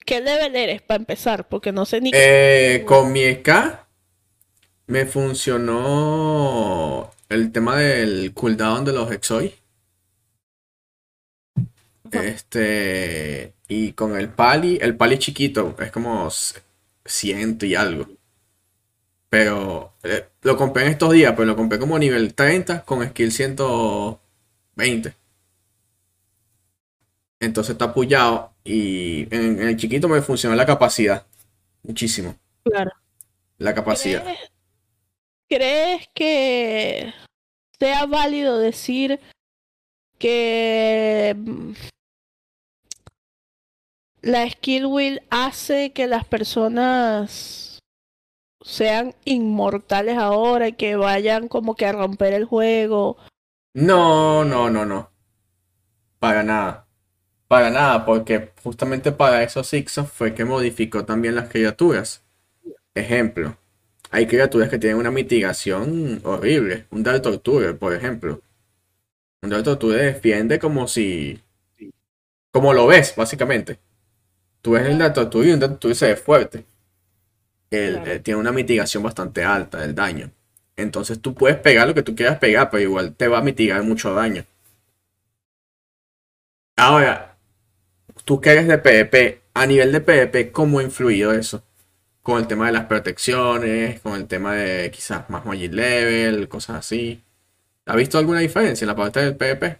[0.05, 1.47] ¿Qué level eres para empezar?
[1.49, 2.11] Porque no sé ni...
[2.13, 3.49] Eh, con mi EK
[4.87, 9.53] me funcionó el tema del cooldown de los Exoy.
[12.11, 16.29] Este, y con el pali, el pali chiquito es como
[17.05, 18.07] ciento y algo.
[19.29, 23.33] Pero eh, lo compré en estos días, pero lo compré como nivel 30 con skill
[23.33, 25.13] 120.
[27.41, 31.25] Entonces está apoyado y en, el chiquito me funcionó la capacidad.
[31.83, 32.37] Muchísimo.
[32.63, 32.91] Claro.
[33.57, 34.23] La capacidad.
[34.23, 34.56] ¿Crees
[35.49, 37.13] que
[37.79, 39.19] sea válido decir
[40.17, 41.73] que mm,
[44.21, 47.79] la skill wheel hace que las personas
[48.61, 53.17] sean inmortales ahora y que vayan como que a romper el juego.
[53.73, 55.11] No, no, no, no.
[56.19, 56.87] Para nada.
[57.47, 62.25] Para nada, porque justamente para esos Ixos fue que modificó también las criaturas.
[62.93, 63.55] Ejemplo,
[64.09, 66.85] hay criaturas que tienen una mitigación horrible.
[66.91, 68.41] Un Dark Torture, por ejemplo.
[69.41, 71.41] Un Dark Torture defiende como si...
[72.51, 73.79] Como lo ves, básicamente.
[74.61, 76.65] Tú ves el dato tuyo y un dato tuyo se ve fuerte.
[77.69, 80.31] Él, tiene una mitigación bastante alta del daño.
[80.75, 83.83] Entonces tú puedes pegar lo que tú quieras pegar, pero igual te va a mitigar
[83.83, 84.45] mucho daño.
[86.75, 87.37] Ahora,
[88.23, 91.63] tú que eres de PvP, a nivel de PvP, ¿cómo ha influido eso?
[92.27, 96.75] Con el tema de las protecciones, con el tema de quizás más magic level, cosas
[96.75, 97.23] así.
[97.85, 99.79] ¿Has visto alguna diferencia en la parte del PvP?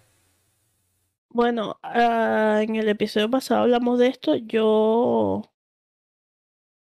[1.28, 4.34] Bueno, ah, en el episodio pasado hablamos de esto.
[4.34, 5.42] Yo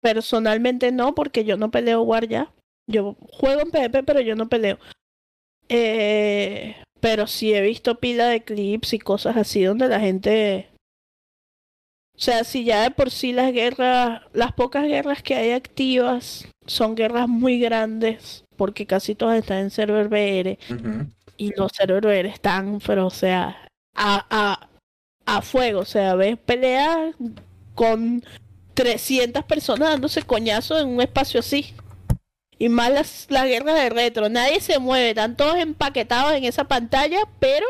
[0.02, 2.52] personalmente no, porque yo no peleo War ya.
[2.88, 4.80] Yo juego en PvP, pero yo no peleo.
[5.70, 10.71] Eh, pero sí he visto pila de clips y cosas así donde la gente...
[12.22, 16.48] O sea, si ya de por sí las guerras, las pocas guerras que hay activas
[16.68, 20.60] son guerras muy grandes, porque casi todas están en server BR.
[21.38, 24.70] Y los server BR están, pero o sea, a, a,
[25.26, 25.80] a fuego.
[25.80, 27.16] O sea, ves peleas
[27.74, 28.24] con
[28.76, 31.74] 300 personas dándose coñazo en un espacio así.
[32.60, 34.30] Y más las, las guerras de retro.
[34.30, 35.10] Nadie se mueve.
[35.10, 37.66] Están todos empaquetados en esa pantalla, pero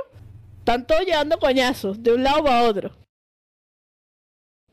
[0.60, 3.01] están todos llevando coñazos de un lado para otro.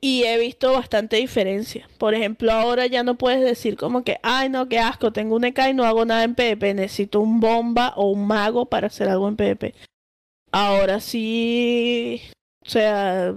[0.00, 1.88] Y he visto bastante diferencia.
[1.98, 5.44] Por ejemplo, ahora ya no puedes decir como que, ay no, qué asco, tengo un
[5.44, 6.74] EK y no hago nada en PvP.
[6.74, 9.74] Necesito un bomba o un mago para hacer algo en PvP.
[10.52, 12.22] Ahora sí,
[12.64, 13.34] o sea,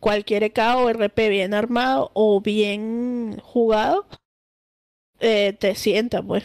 [0.00, 4.06] cualquier EK o RP bien armado o bien jugado,
[5.20, 6.44] eh, te sienta, pues.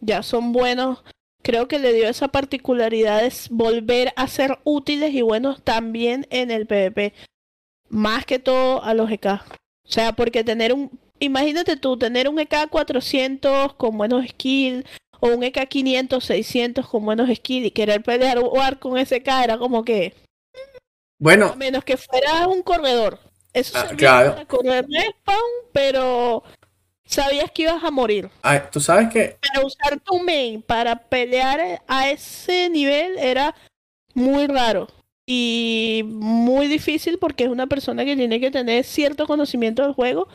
[0.00, 1.02] Ya son buenos
[1.48, 6.50] creo que le dio esa particularidad de volver a ser útiles y buenos también en
[6.50, 7.14] el PvP.
[7.88, 9.26] Más que todo a los EK.
[9.26, 10.90] O sea, porque tener un...
[11.20, 14.84] Imagínate tú, tener un EK 400 con buenos skills
[15.20, 18.38] o un EK 500, 600 con buenos skills y querer pelear
[18.78, 20.14] con ese EK era como que...
[21.18, 21.46] Bueno.
[21.46, 23.18] A menos que fuera un corredor.
[23.52, 24.32] Eso Ah, claro.
[24.34, 26.44] para correr respawn, pero
[27.04, 28.30] sabías que ibas a morir.
[28.42, 33.54] Ay, tú sabes que Pero usar tu main para pelear a ese nivel era
[34.14, 34.86] muy raro
[35.30, 40.26] y muy difícil porque es una persona que tiene que tener cierto conocimiento del juego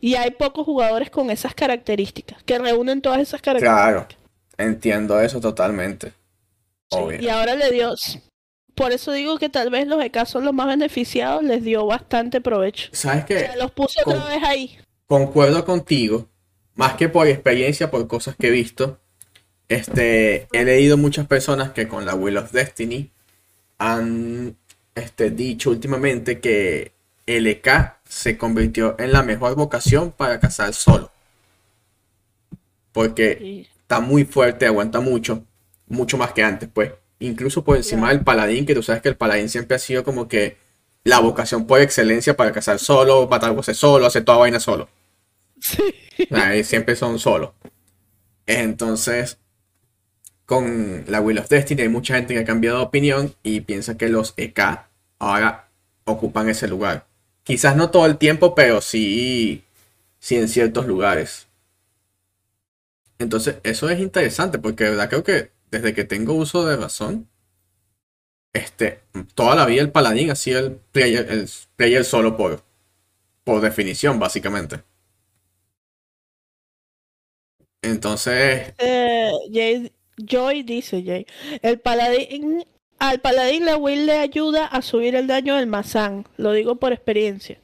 [0.00, 3.92] y hay pocos jugadores con esas características, que reúnen todas esas características.
[3.92, 4.06] Claro,
[4.58, 6.12] entiendo eso totalmente.
[6.88, 7.20] Obvio.
[7.20, 7.94] Y ahora le dio,
[8.74, 12.40] por eso digo que tal vez los EK son los más beneficiados, les dio bastante
[12.40, 12.88] provecho.
[12.90, 13.38] ¿Sabes O qué?
[13.38, 14.78] sea, los puso otra con- vez ahí.
[15.06, 16.28] Concuerdo contigo,
[16.74, 18.98] más que por experiencia, por cosas que he visto.
[19.68, 23.12] Este, he leído muchas personas que con la Wheel of Destiny
[23.80, 24.56] han
[24.94, 26.92] este, dicho últimamente que
[27.26, 31.10] el EK se convirtió en la mejor vocación para cazar solo.
[32.92, 35.44] Porque está muy fuerte, aguanta mucho,
[35.88, 36.92] mucho más que antes, pues.
[37.20, 40.28] Incluso por encima del paladín, que tú sabes que el paladín siempre ha sido como
[40.28, 40.58] que
[41.04, 44.88] la vocación por excelencia para cazar solo, matar voces solo, hacer toda vaina solo.
[45.58, 45.82] Sí.
[46.32, 47.52] Ahí siempre son solos.
[48.46, 49.38] Entonces,
[50.50, 53.96] con la Wheel of Destiny hay mucha gente que ha cambiado de opinión y piensa
[53.96, 54.88] que los EK
[55.20, 55.68] ahora
[56.04, 57.06] ocupan ese lugar.
[57.44, 59.62] Quizás no todo el tiempo, pero sí,
[60.18, 61.46] sí en ciertos lugares.
[63.20, 67.28] Entonces, eso es interesante porque de verdad creo que desde que tengo uso de razón,
[68.52, 69.00] este,
[69.34, 72.62] toda la vida el paladín ha sido el player, el player solo por,
[73.44, 74.82] por definición, básicamente.
[77.82, 79.30] Entonces, Eh,
[80.24, 81.26] Joy dice Jay,
[81.62, 82.64] el paladín,
[82.98, 86.92] al paladín la will le ayuda a subir el daño del mazán, lo digo por
[86.92, 87.60] experiencia.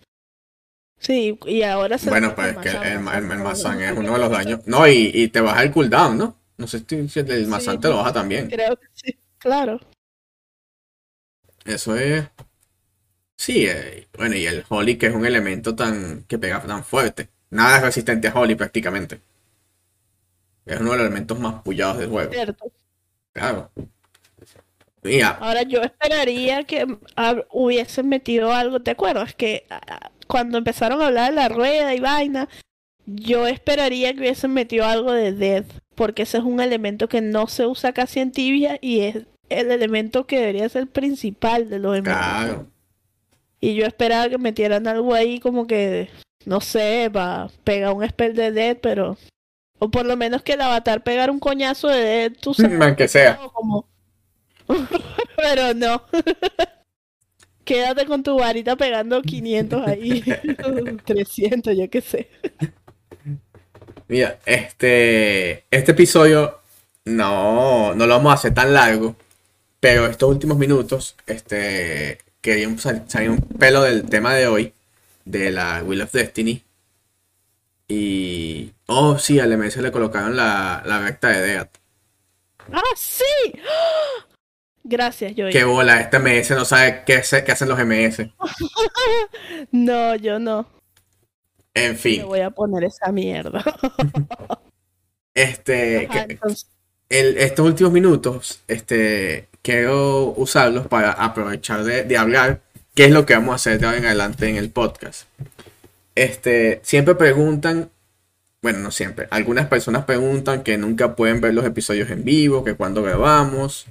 [0.99, 4.61] Sí, y ahora se bueno, pues que el, el, mazán, es uno de los daños.
[4.67, 6.37] No, y, y te baja el cooldown, ¿no?
[6.57, 8.49] No sé si si el mazán Sí, te lo baja también.
[8.49, 9.79] Creo que sí, claro.
[11.65, 12.25] Eso es.
[13.37, 17.29] Sí, eh, bueno, y el Holy, que es un elemento tan que pega tan fuerte.
[17.51, 19.21] Nada es resistente a Holy prácticamente.
[20.67, 22.33] Es uno de los elementos más pullados del juego.
[22.33, 22.73] Cierto.
[23.33, 23.71] Claro.
[25.03, 26.85] Mira, Ahora yo esperaría que
[27.17, 29.35] ah, hubiesen metido algo, ¿te acuerdas?
[29.35, 32.49] Que ah, cuando empezaron a hablar de la rueda y vaina,
[33.07, 37.47] yo esperaría que hubiesen metido algo de Dead, porque ese es un elemento que no
[37.47, 39.17] se usa casi en tibia y es
[39.49, 42.03] el elemento que debería ser principal de los MMO.
[42.03, 42.67] claro.
[43.61, 46.11] Y yo esperaba que metieran algo ahí como que,
[46.45, 49.17] no sé, para pegar un spell de Dead, pero...
[49.79, 52.81] O por lo menos que el avatar pegara un coñazo de sabes.
[52.81, 53.39] Aunque sea.
[53.53, 53.87] Como...
[55.37, 56.03] Pero no.
[57.65, 60.23] Quédate con tu varita pegando 500 ahí.
[61.05, 62.29] 300, yo qué sé.
[64.09, 66.61] Mira, este, este episodio
[67.05, 69.17] no, no lo vamos a hacer tan largo,
[69.81, 74.73] pero estos últimos minutos, este, queríamos sal- salir un pelo del tema de hoy,
[75.25, 76.63] de la Wheel of Destiny.
[77.89, 81.71] Y, oh, sí, al MS le colocaron la, la recta de Death.
[82.73, 83.25] ¡Ah, sí!
[84.85, 85.51] Gracias, Joy.
[85.53, 88.29] Qué bola, este MS no sabe qué, hace- qué hacen los MS.
[89.73, 90.67] No, yo no.
[91.75, 93.63] En Me fin, voy a poner esa mierda.
[95.35, 96.67] este, Ajá, que- entonces,
[97.09, 102.61] el- estos últimos minutos, este, quiero usarlos para aprovechar de, de hablar
[102.95, 105.27] qué es lo que vamos a hacer de ahora en adelante en el podcast.
[106.17, 107.91] Este, siempre preguntan,
[108.63, 112.75] bueno, no siempre, algunas personas preguntan que nunca pueden ver los episodios en vivo, que
[112.75, 113.87] cuando grabamos.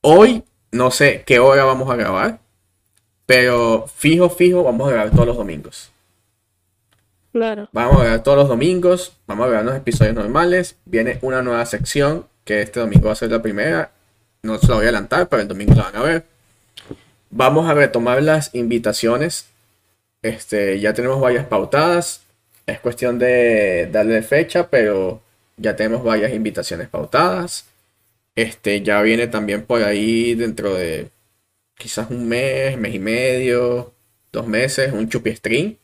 [0.00, 2.38] Hoy, no sé qué hora vamos a grabar,
[3.26, 5.90] pero fijo, fijo, vamos a grabar todos los domingos.
[7.32, 7.68] claro.
[7.72, 10.76] Vamos a grabar todos los domingos, vamos a grabar los episodios normales.
[10.84, 13.90] Viene una nueva sección que este domingo va a ser la primera.
[14.42, 16.24] No se la voy a adelantar, pero el domingo la van a ver.
[17.28, 19.48] Vamos a retomar las invitaciones.
[20.22, 22.22] Este, ya tenemos varias pautadas.
[22.66, 25.22] Es cuestión de darle fecha, pero
[25.56, 27.66] ya tenemos varias invitaciones pautadas.
[28.34, 31.10] Este, ya viene también por ahí dentro de
[31.76, 33.92] quizás un mes, mes y medio,
[34.32, 35.76] dos meses, un chupi stream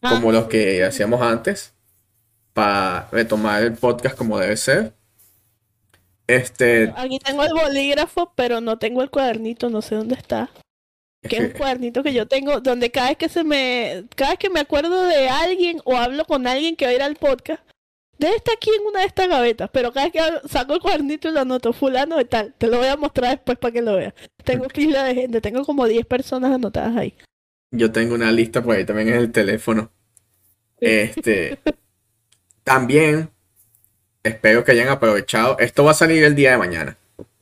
[0.00, 1.72] como Ah, los que hacíamos antes,
[2.52, 4.92] para retomar el podcast como debe ser.
[6.26, 10.50] Este, Aquí tengo el bolígrafo, pero no tengo el cuadernito, no sé dónde está.
[11.28, 14.38] Que es un cuadernito que yo tengo, donde cada vez que se me, cada vez
[14.38, 17.60] que me acuerdo de alguien o hablo con alguien que va a ir al podcast,
[18.18, 21.28] Debe estar aquí en una de estas gavetas, pero cada vez que saco el cuadernito
[21.28, 23.96] y lo anoto, fulano y tal, te lo voy a mostrar después para que lo
[23.96, 24.14] veas.
[24.42, 27.14] Tengo fila de gente, tengo como 10 personas anotadas ahí.
[27.70, 29.90] Yo tengo una lista por ahí también en el teléfono.
[30.80, 31.58] Este.
[32.64, 33.28] también
[34.22, 35.58] espero que hayan aprovechado.
[35.58, 36.96] Esto va a salir el día de mañana.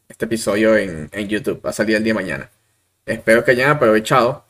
[0.09, 2.51] Este episodio en, en YouTube va a salir el día de mañana.
[3.07, 4.45] Espero que hayan aprovechado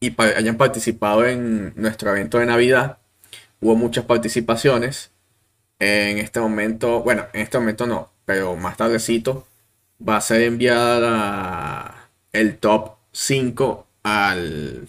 [0.00, 2.98] y hayan participado en nuestro evento de Navidad.
[3.60, 5.12] Hubo muchas participaciones.
[5.78, 9.46] En este momento, bueno, en este momento no, pero más tardecito
[10.06, 14.88] va a ser enviada el top 5 al,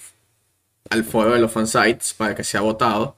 [0.90, 3.16] al foro de los fansites para que sea votado.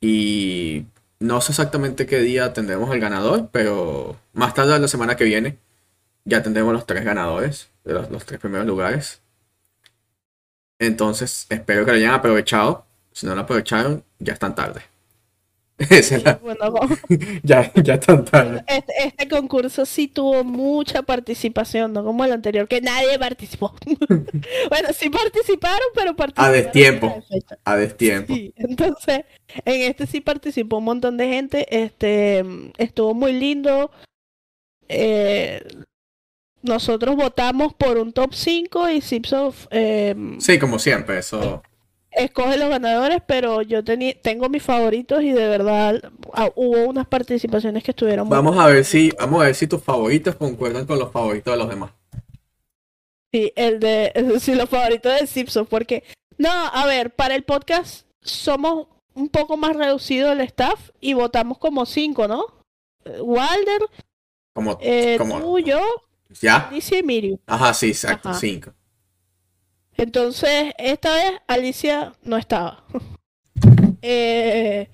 [0.00, 0.86] Y
[1.20, 5.58] no sé exactamente qué día tendremos el ganador, pero más tarde la semana que viene
[6.24, 9.20] ya tendremos los tres ganadores de los, los tres primeros lugares.
[10.78, 12.86] Entonces, espero que lo hayan aprovechado.
[13.12, 14.80] Si no lo aprovecharon, ya están tarde.
[15.78, 16.72] Esa es la- Bueno,
[17.42, 18.64] ya, ya están tarde.
[18.66, 23.74] este, este concurso sí tuvo mucha participación, no como el anterior, que nadie participó.
[24.68, 26.52] bueno, sí participaron, pero participaron.
[26.52, 27.08] destiempo.
[27.08, 27.58] fuera de fecha.
[27.64, 28.34] A destiempo.
[28.34, 29.24] Sí, entonces,
[29.64, 31.66] en este sí participó un montón de gente.
[31.84, 32.44] Este
[32.78, 33.90] estuvo muy lindo.
[34.88, 35.62] Eh,
[36.62, 41.62] nosotros votamos por un top 5 y Zipsoft eh, Sí, como siempre, eso.
[42.10, 46.00] escoge los ganadores, pero yo tengo mis favoritos y de verdad
[46.34, 49.66] ah, hubo unas participaciones que estuvieron muy Vamos a ver si, vamos a ver si
[49.66, 51.90] tus favoritos concuerdan con los favoritos de los demás.
[53.32, 56.04] Sí, el de sí, los favoritos de Zipsoft, porque
[56.38, 61.58] no, a ver, para el podcast somos un poco más reducido el staff y votamos
[61.58, 62.44] como cinco, ¿no?
[63.20, 63.82] Walder,
[64.54, 65.80] Como, eh, como, tú, yo,
[66.40, 66.68] ¿ya?
[66.68, 67.38] Alicia y Miriam.
[67.46, 68.38] Ajá, sí, exacto, Ajá.
[68.38, 68.72] cinco.
[69.96, 72.84] Entonces, esta vez Alicia no estaba.
[74.04, 74.90] Eh,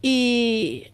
[0.00, 0.86] y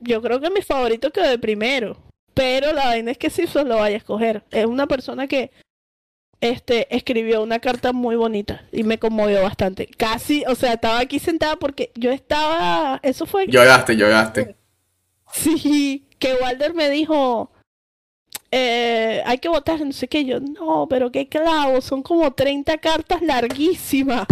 [0.00, 1.98] yo creo que mi favorito quedó de primero.
[2.32, 4.42] Pero la vaina es que Simpson lo vaya a escoger.
[4.50, 5.50] Es una persona que
[6.40, 9.86] este escribió una carta muy bonita y me conmovió bastante.
[9.86, 13.00] Casi, o sea, estaba aquí sentada porque yo estaba.
[13.02, 13.46] Eso fue.
[13.46, 14.56] Lloraste, lloraste.
[15.32, 17.52] Sí, que Walter me dijo,
[18.52, 22.78] eh, hay que votar, no sé qué, yo, no, pero qué clavo, son como 30
[22.78, 24.26] cartas larguísimas.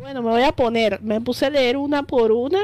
[0.00, 2.60] Bueno, me voy a poner, me puse a leer una por una,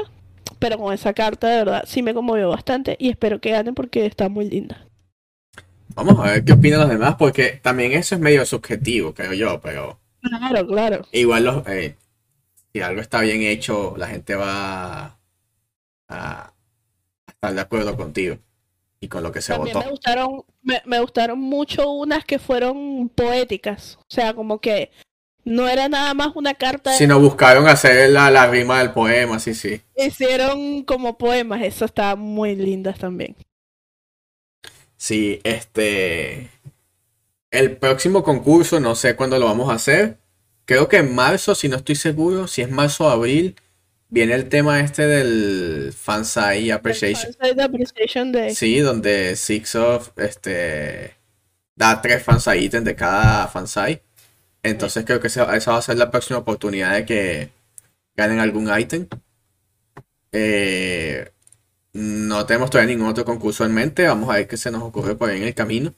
[0.59, 4.05] pero con esa carta de verdad sí me conmovió bastante y espero que gane porque
[4.05, 4.87] está muy linda.
[5.95, 9.59] Vamos a ver qué opinan los demás, porque también eso es medio subjetivo, creo yo,
[9.61, 11.01] pero Claro, claro.
[11.11, 11.97] igual los, eh,
[12.73, 15.19] si algo está bien hecho, la gente va a,
[16.09, 16.53] a
[17.27, 18.37] estar de acuerdo contigo
[19.07, 19.79] y con lo que se También votó.
[19.79, 24.91] me gustaron, me, me gustaron mucho unas que fueron poéticas, o sea, como que
[25.45, 28.91] no era nada más una carta de Si nos buscaron hacer la, la rima del
[28.91, 29.81] poema, sí, sí.
[29.95, 33.35] Hicieron como poemas, eso está muy lindas también.
[34.97, 36.49] Sí, este.
[37.49, 40.17] El próximo concurso, no sé cuándo lo vamos a hacer.
[40.65, 43.55] Creo que en marzo, si no estoy seguro, si es marzo o abril,
[44.09, 47.33] viene el tema este del Fansai Appreciation.
[47.33, 48.55] Fansite Appreciation Day.
[48.55, 51.15] Sí, donde Six of este
[51.75, 54.01] da tres fansai ítems de cada fansai.
[54.63, 57.51] Entonces creo que esa, esa va a ser la próxima oportunidad de que
[58.15, 59.07] ganen algún ítem.
[60.31, 61.31] Eh,
[61.93, 64.07] no tenemos todavía ningún otro concurso en mente.
[64.07, 65.93] Vamos a ver qué se nos ocurre por ahí en el camino.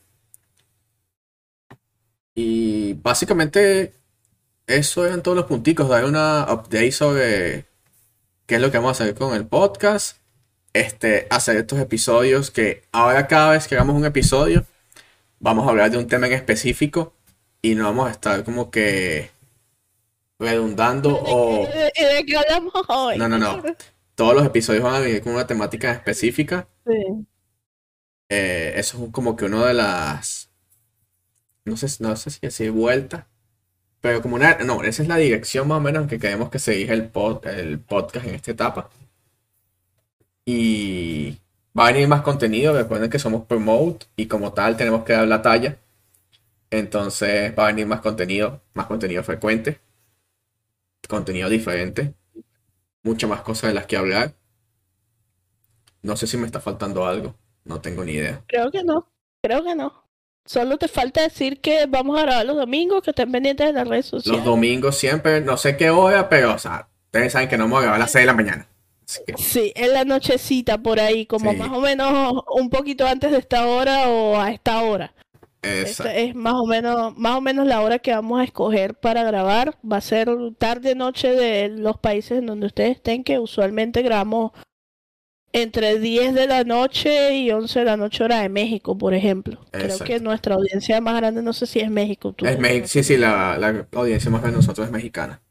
[2.36, 3.94] Y básicamente
[4.68, 5.90] eso eran todos los punticos.
[5.90, 7.66] Dar una update sobre
[8.50, 10.18] qué es lo que vamos a hacer con el podcast
[10.74, 14.66] este, hacer estos episodios que ahora cada vez que hagamos un episodio
[15.40, 17.14] vamos a hablar de un tema en específico
[17.62, 19.30] y no vamos a estar como que
[20.40, 23.20] redundando o ¿Y de, y de qué hablamos hoy?
[23.20, 23.62] no, no, no.
[24.16, 26.68] Todos los episodios van a venir con una temática específica.
[26.88, 27.28] Sí.
[28.30, 30.50] Eh, eso es como que una de las
[31.66, 33.28] no sé, no sé si decir vuelta,
[34.02, 36.72] pero como una no, esa es la dirección más o menos que queremos que se
[36.74, 38.90] dirija el pod- el podcast en esta etapa.
[40.46, 41.38] Y
[41.78, 42.74] va a venir más contenido.
[42.74, 45.78] Recuerden que somos promote y como tal tenemos que dar la talla.
[46.72, 49.80] Entonces va a venir más contenido, más contenido frecuente,
[51.08, 52.14] contenido diferente,
[53.04, 54.34] muchas más cosas de las que hablar.
[56.02, 57.36] No sé si me está faltando algo,
[57.66, 58.44] no tengo ni idea.
[58.48, 59.10] Creo que no,
[59.42, 60.09] creo que no.
[60.46, 63.88] Solo te falta decir que vamos a grabar los domingos, que estén pendientes de las
[63.88, 64.46] redes Los sociales.
[64.46, 67.82] domingos siempre, no sé qué hora, pero o sea, ustedes saben que no vamos a
[67.84, 68.68] grabar a las 6 de la mañana.
[69.26, 71.58] Que Sí, en la nochecita por ahí, como Sí.
[71.58, 75.14] más o menos un poquito antes de esta hora o a esta hora.
[75.62, 79.24] Esta es más o menos, más o menos la hora que vamos a escoger para
[79.24, 79.76] grabar.
[79.84, 84.52] Va a ser tarde noche de los países en donde ustedes estén, que usualmente grabamos
[85.54, 89.60] entre 10 de la noche y 11 de la noche hora de México, por ejemplo.
[89.72, 92.34] Creo que nuestra audiencia más grande, no sé si es México.
[92.34, 95.42] tú- Es Mex- sí, sí, la, la audiencia más de nosotros es mexicana.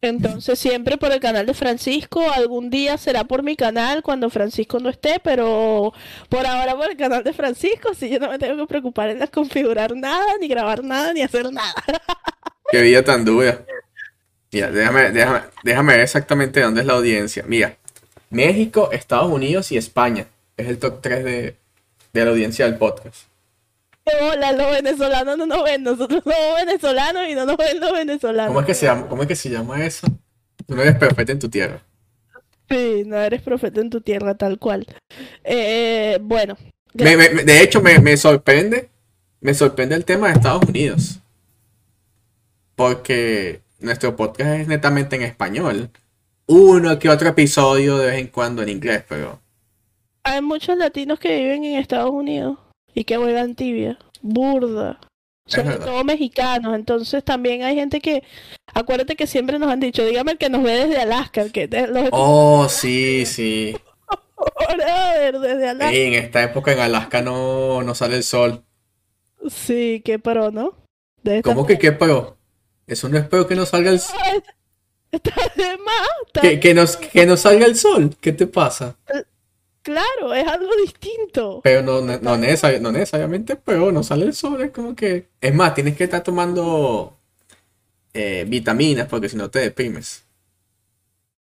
[0.00, 4.78] Entonces siempre por el canal de Francisco, algún día será por mi canal cuando Francisco
[4.78, 5.94] no esté, pero
[6.28, 9.26] por ahora por el canal de Francisco, así yo no me tengo que preocupar en
[9.28, 11.72] configurar nada, ni grabar nada, ni hacer nada.
[12.70, 13.64] Qué vida tan dura.
[14.52, 17.44] Mira, déjame, déjame, déjame ver exactamente dónde es la audiencia.
[17.46, 17.78] Mira,
[18.30, 20.26] México, Estados Unidos y España.
[20.56, 21.56] Es el top 3 de,
[22.12, 23.26] de la audiencia del podcast.
[24.20, 28.48] Hola, los venezolanos no nos ven, nosotros somos venezolanos y no nos ven los venezolanos.
[28.48, 30.06] ¿Cómo es que se llama, cómo es que se llama eso?
[30.66, 31.80] Tú no eres perfecto en tu tierra.
[32.68, 34.86] Sí, no eres profeta en tu tierra, tal cual.
[35.42, 36.56] Eh, bueno,
[36.94, 38.88] Me- me- me- de hecho, me, me sorprende,
[39.40, 41.18] me sorprende el tema de Estados Unidos.
[42.76, 45.90] Porque nuestro podcast es netamente en español.
[46.46, 49.40] Uno que otro episodio de vez en cuando en inglés, pero
[50.24, 52.58] hay muchos latinos que viven en Estados Unidos
[52.94, 54.98] y que juegan tibia, burda.
[55.46, 58.22] Sobre todo mexicanos, entonces también hay gente que,
[58.72, 61.68] acuérdate que siempre nos han dicho, dígame el que nos ve desde Alaska, el que
[61.68, 63.76] los Oh, sí, sí.
[64.38, 65.94] Brother, desde Alaska.
[65.94, 68.64] En esta época en Alaska no, no sale el sol.
[69.50, 70.72] Sí, qué pro, ¿no?
[71.42, 72.38] ¿Cómo que qué pero?
[72.86, 74.16] Eso no es peor que no salga el sol.
[75.14, 78.14] Está de más, está- Que, que, nos, que no salga el sol.
[78.20, 78.96] ¿Qué te pasa?
[79.82, 81.60] claro, es algo distinto.
[81.62, 84.62] Pero no, no, no necesari- no necesariamente, pero no sale el sol.
[84.62, 85.28] Es como que.
[85.40, 87.16] Es más, tienes que estar tomando
[88.12, 90.24] eh, vitaminas porque si no te deprimes.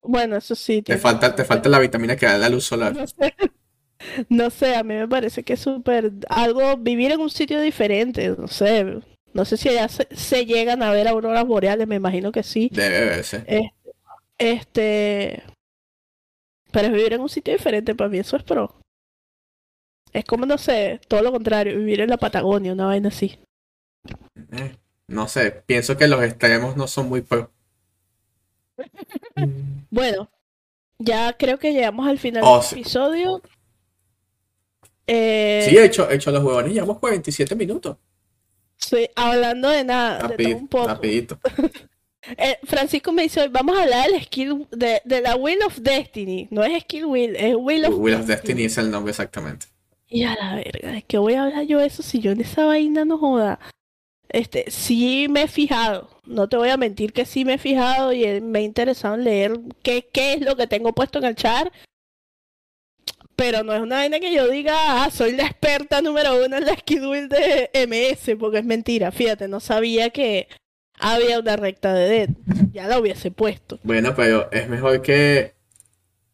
[0.01, 0.82] Bueno, eso sí.
[0.82, 2.95] Te falta, te falta la vitamina que da la luz solar.
[2.95, 3.34] No sé.
[4.28, 8.36] No sé, a mí me parece que es súper algo, vivir en un sitio diferente,
[8.38, 8.99] no sé,
[9.34, 12.69] no sé si allá se, se llegan a ver auroras boreales, me imagino que sí,
[12.71, 13.43] Debe verse.
[13.47, 13.73] este,
[14.38, 15.43] este,
[16.71, 18.75] pero es vivir en un sitio diferente, para mí eso es pro.
[20.11, 23.39] Es como, no sé, todo lo contrario, vivir en la Patagonia, una vaina así.
[24.51, 24.75] Eh,
[25.07, 27.51] no sé, pienso que los extremos no son muy pro.
[29.89, 30.29] Bueno,
[30.99, 32.75] ya creo que llegamos al final Oh, del sí.
[32.81, 33.41] episodio.
[35.07, 37.97] Eh, Sí, he hecho, he hecho los huevones, llevamos 47 minutos.
[38.88, 40.88] Sí, hablando de nada, de todo un poco.
[40.88, 41.39] rapidito.
[42.38, 46.47] Eh, Francisco me dice vamos a hablar del skill de, de la Wheel of Destiny.
[46.51, 49.65] No es skill wheel, es Wheel of Wheel of Destiny es el nombre exactamente.
[50.07, 52.65] Y a la verga, ¿de qué voy a hablar yo eso si yo en esa
[52.65, 53.59] vaina no joda?
[54.29, 58.13] Este, sí me he fijado, no te voy a mentir que sí me he fijado
[58.13, 61.36] y me ha interesado en leer qué, qué es lo que tengo puesto en el
[61.36, 61.71] char.
[63.36, 66.65] Pero no es una vaina que yo diga, ah, soy la experta número uno en
[66.65, 66.77] la
[67.09, 70.47] wheel de MS, porque es mentira, fíjate, no sabía que
[70.99, 72.29] había una recta de Dead,
[72.71, 73.79] ya la hubiese puesto.
[73.84, 75.53] Bueno, pero es mejor que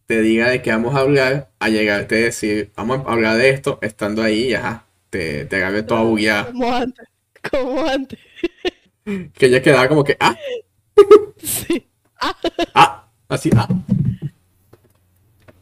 [0.06, 3.50] te diga de qué vamos a hablar a llegarte a decir, vamos a hablar de
[3.50, 6.46] esto, estando ahí y ajá, te, te agarre toda bugueada.
[6.52, 7.08] Como antes,
[7.50, 8.20] como antes,
[9.06, 10.36] Que ella quedaba como que, ah,
[11.38, 11.88] sí.
[12.76, 13.68] ah, así, ah.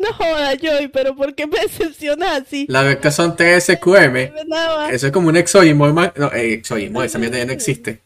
[0.08, 2.66] No joda, Joy, pero ¿por qué me decepcionas así?
[2.70, 4.48] La recta son 3 SQM.
[4.48, 4.94] Nada más.
[4.94, 5.88] Eso es como un exoimo.
[5.88, 6.04] No,
[6.34, 8.02] eh, exoimo, esa mierda ya no existe.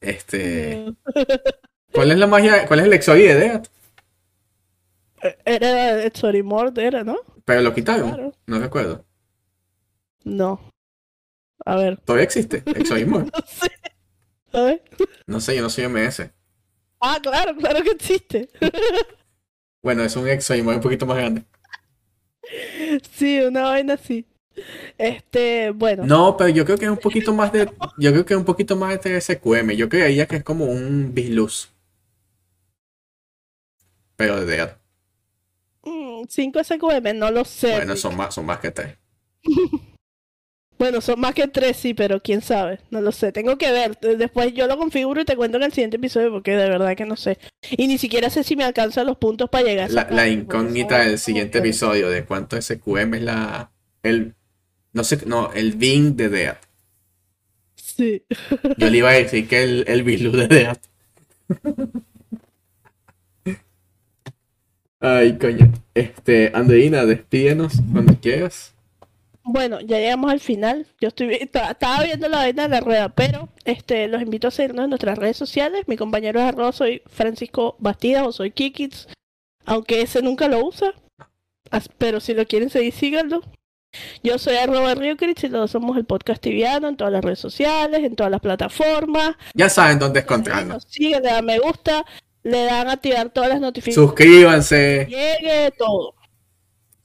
[0.00, 0.86] Este.
[1.92, 2.66] ¿Cuál es la magia?
[2.66, 3.62] ¿Cuál es el exoide de?
[5.44, 6.44] Era Story
[6.76, 7.16] era, ¿no?
[7.44, 8.10] Pero lo quitaron.
[8.10, 8.34] Claro.
[8.46, 9.04] No recuerdo.
[10.24, 10.60] No.
[11.64, 12.62] A ver, Todavía existe.
[12.66, 13.20] Exoimo.
[13.20, 13.70] no sé.
[14.52, 14.82] A ver.
[15.26, 16.30] No sé, yo no soy MS.
[17.00, 18.48] Ah, claro, claro que existe.
[19.82, 21.44] Bueno, es un exoimo un poquito más grande.
[23.12, 24.24] Sí, una vaina así.
[24.96, 26.04] Este, bueno.
[26.04, 27.70] No, pero yo creo que es un poquito más de.
[27.98, 29.70] Yo creo que es un poquito más de 3 SQM.
[29.72, 31.70] Yo creía que es como un bisluz.
[34.16, 34.74] Pero de.
[35.84, 37.72] Mm, 5 SQM, no lo sé.
[37.76, 38.96] Bueno, son más, son más que 3.
[40.78, 43.98] Bueno, son más que tres, sí, pero quién sabe, no lo sé, tengo que ver,
[43.98, 47.04] después yo lo configuro y te cuento en el siguiente episodio porque de verdad que
[47.04, 47.38] no sé.
[47.70, 51.18] Y ni siquiera sé si me alcanzan los puntos para llegar a La, incógnita del
[51.18, 53.70] siguiente episodio de cuánto SQM es la.
[54.02, 54.34] El.
[54.92, 56.58] No sé, no, el Bing de Death.
[57.74, 58.22] Sí.
[58.76, 60.78] Yo le iba a decir que el, el bisluz de Death.
[65.00, 65.72] Ay, coño.
[65.94, 68.74] Este, Andreina, despídenos cuando quieras.
[69.50, 70.86] Bueno, ya llegamos al final.
[71.00, 74.84] Yo estoy estaba viendo la vaina de la rueda, pero este los invito a seguirnos
[74.84, 75.84] en nuestras redes sociales.
[75.86, 79.08] Mi compañero es arroba, soy Francisco Bastidas o soy Kikits,
[79.64, 80.92] aunque ese nunca lo usa.
[81.96, 83.40] Pero si lo quieren seguir, síganlo.
[84.22, 88.04] Yo soy arroba Riocrits y todos somos el podcast tibiano en todas las redes sociales,
[88.04, 89.36] en todas las plataformas.
[89.54, 90.84] Ya saben dónde Nos encontrarnos.
[90.90, 92.04] siguen, le dan me gusta,
[92.42, 94.10] le dan a activar todas las notificaciones.
[94.10, 95.06] Suscríbanse.
[95.08, 96.17] Llegue todo.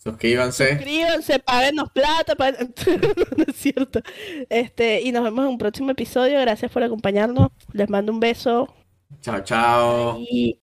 [0.04, 0.70] Suscríbanse.
[0.76, 2.74] Suscríbanse, páguenos plata, paguen-
[3.38, 4.02] no es cierto.
[4.50, 6.40] Este, y nos vemos en un próximo episodio.
[6.42, 7.50] Gracias por acompañarnos.
[7.72, 8.74] Les mando un beso.
[9.22, 10.18] Chao, chao.
[10.20, 10.60] Y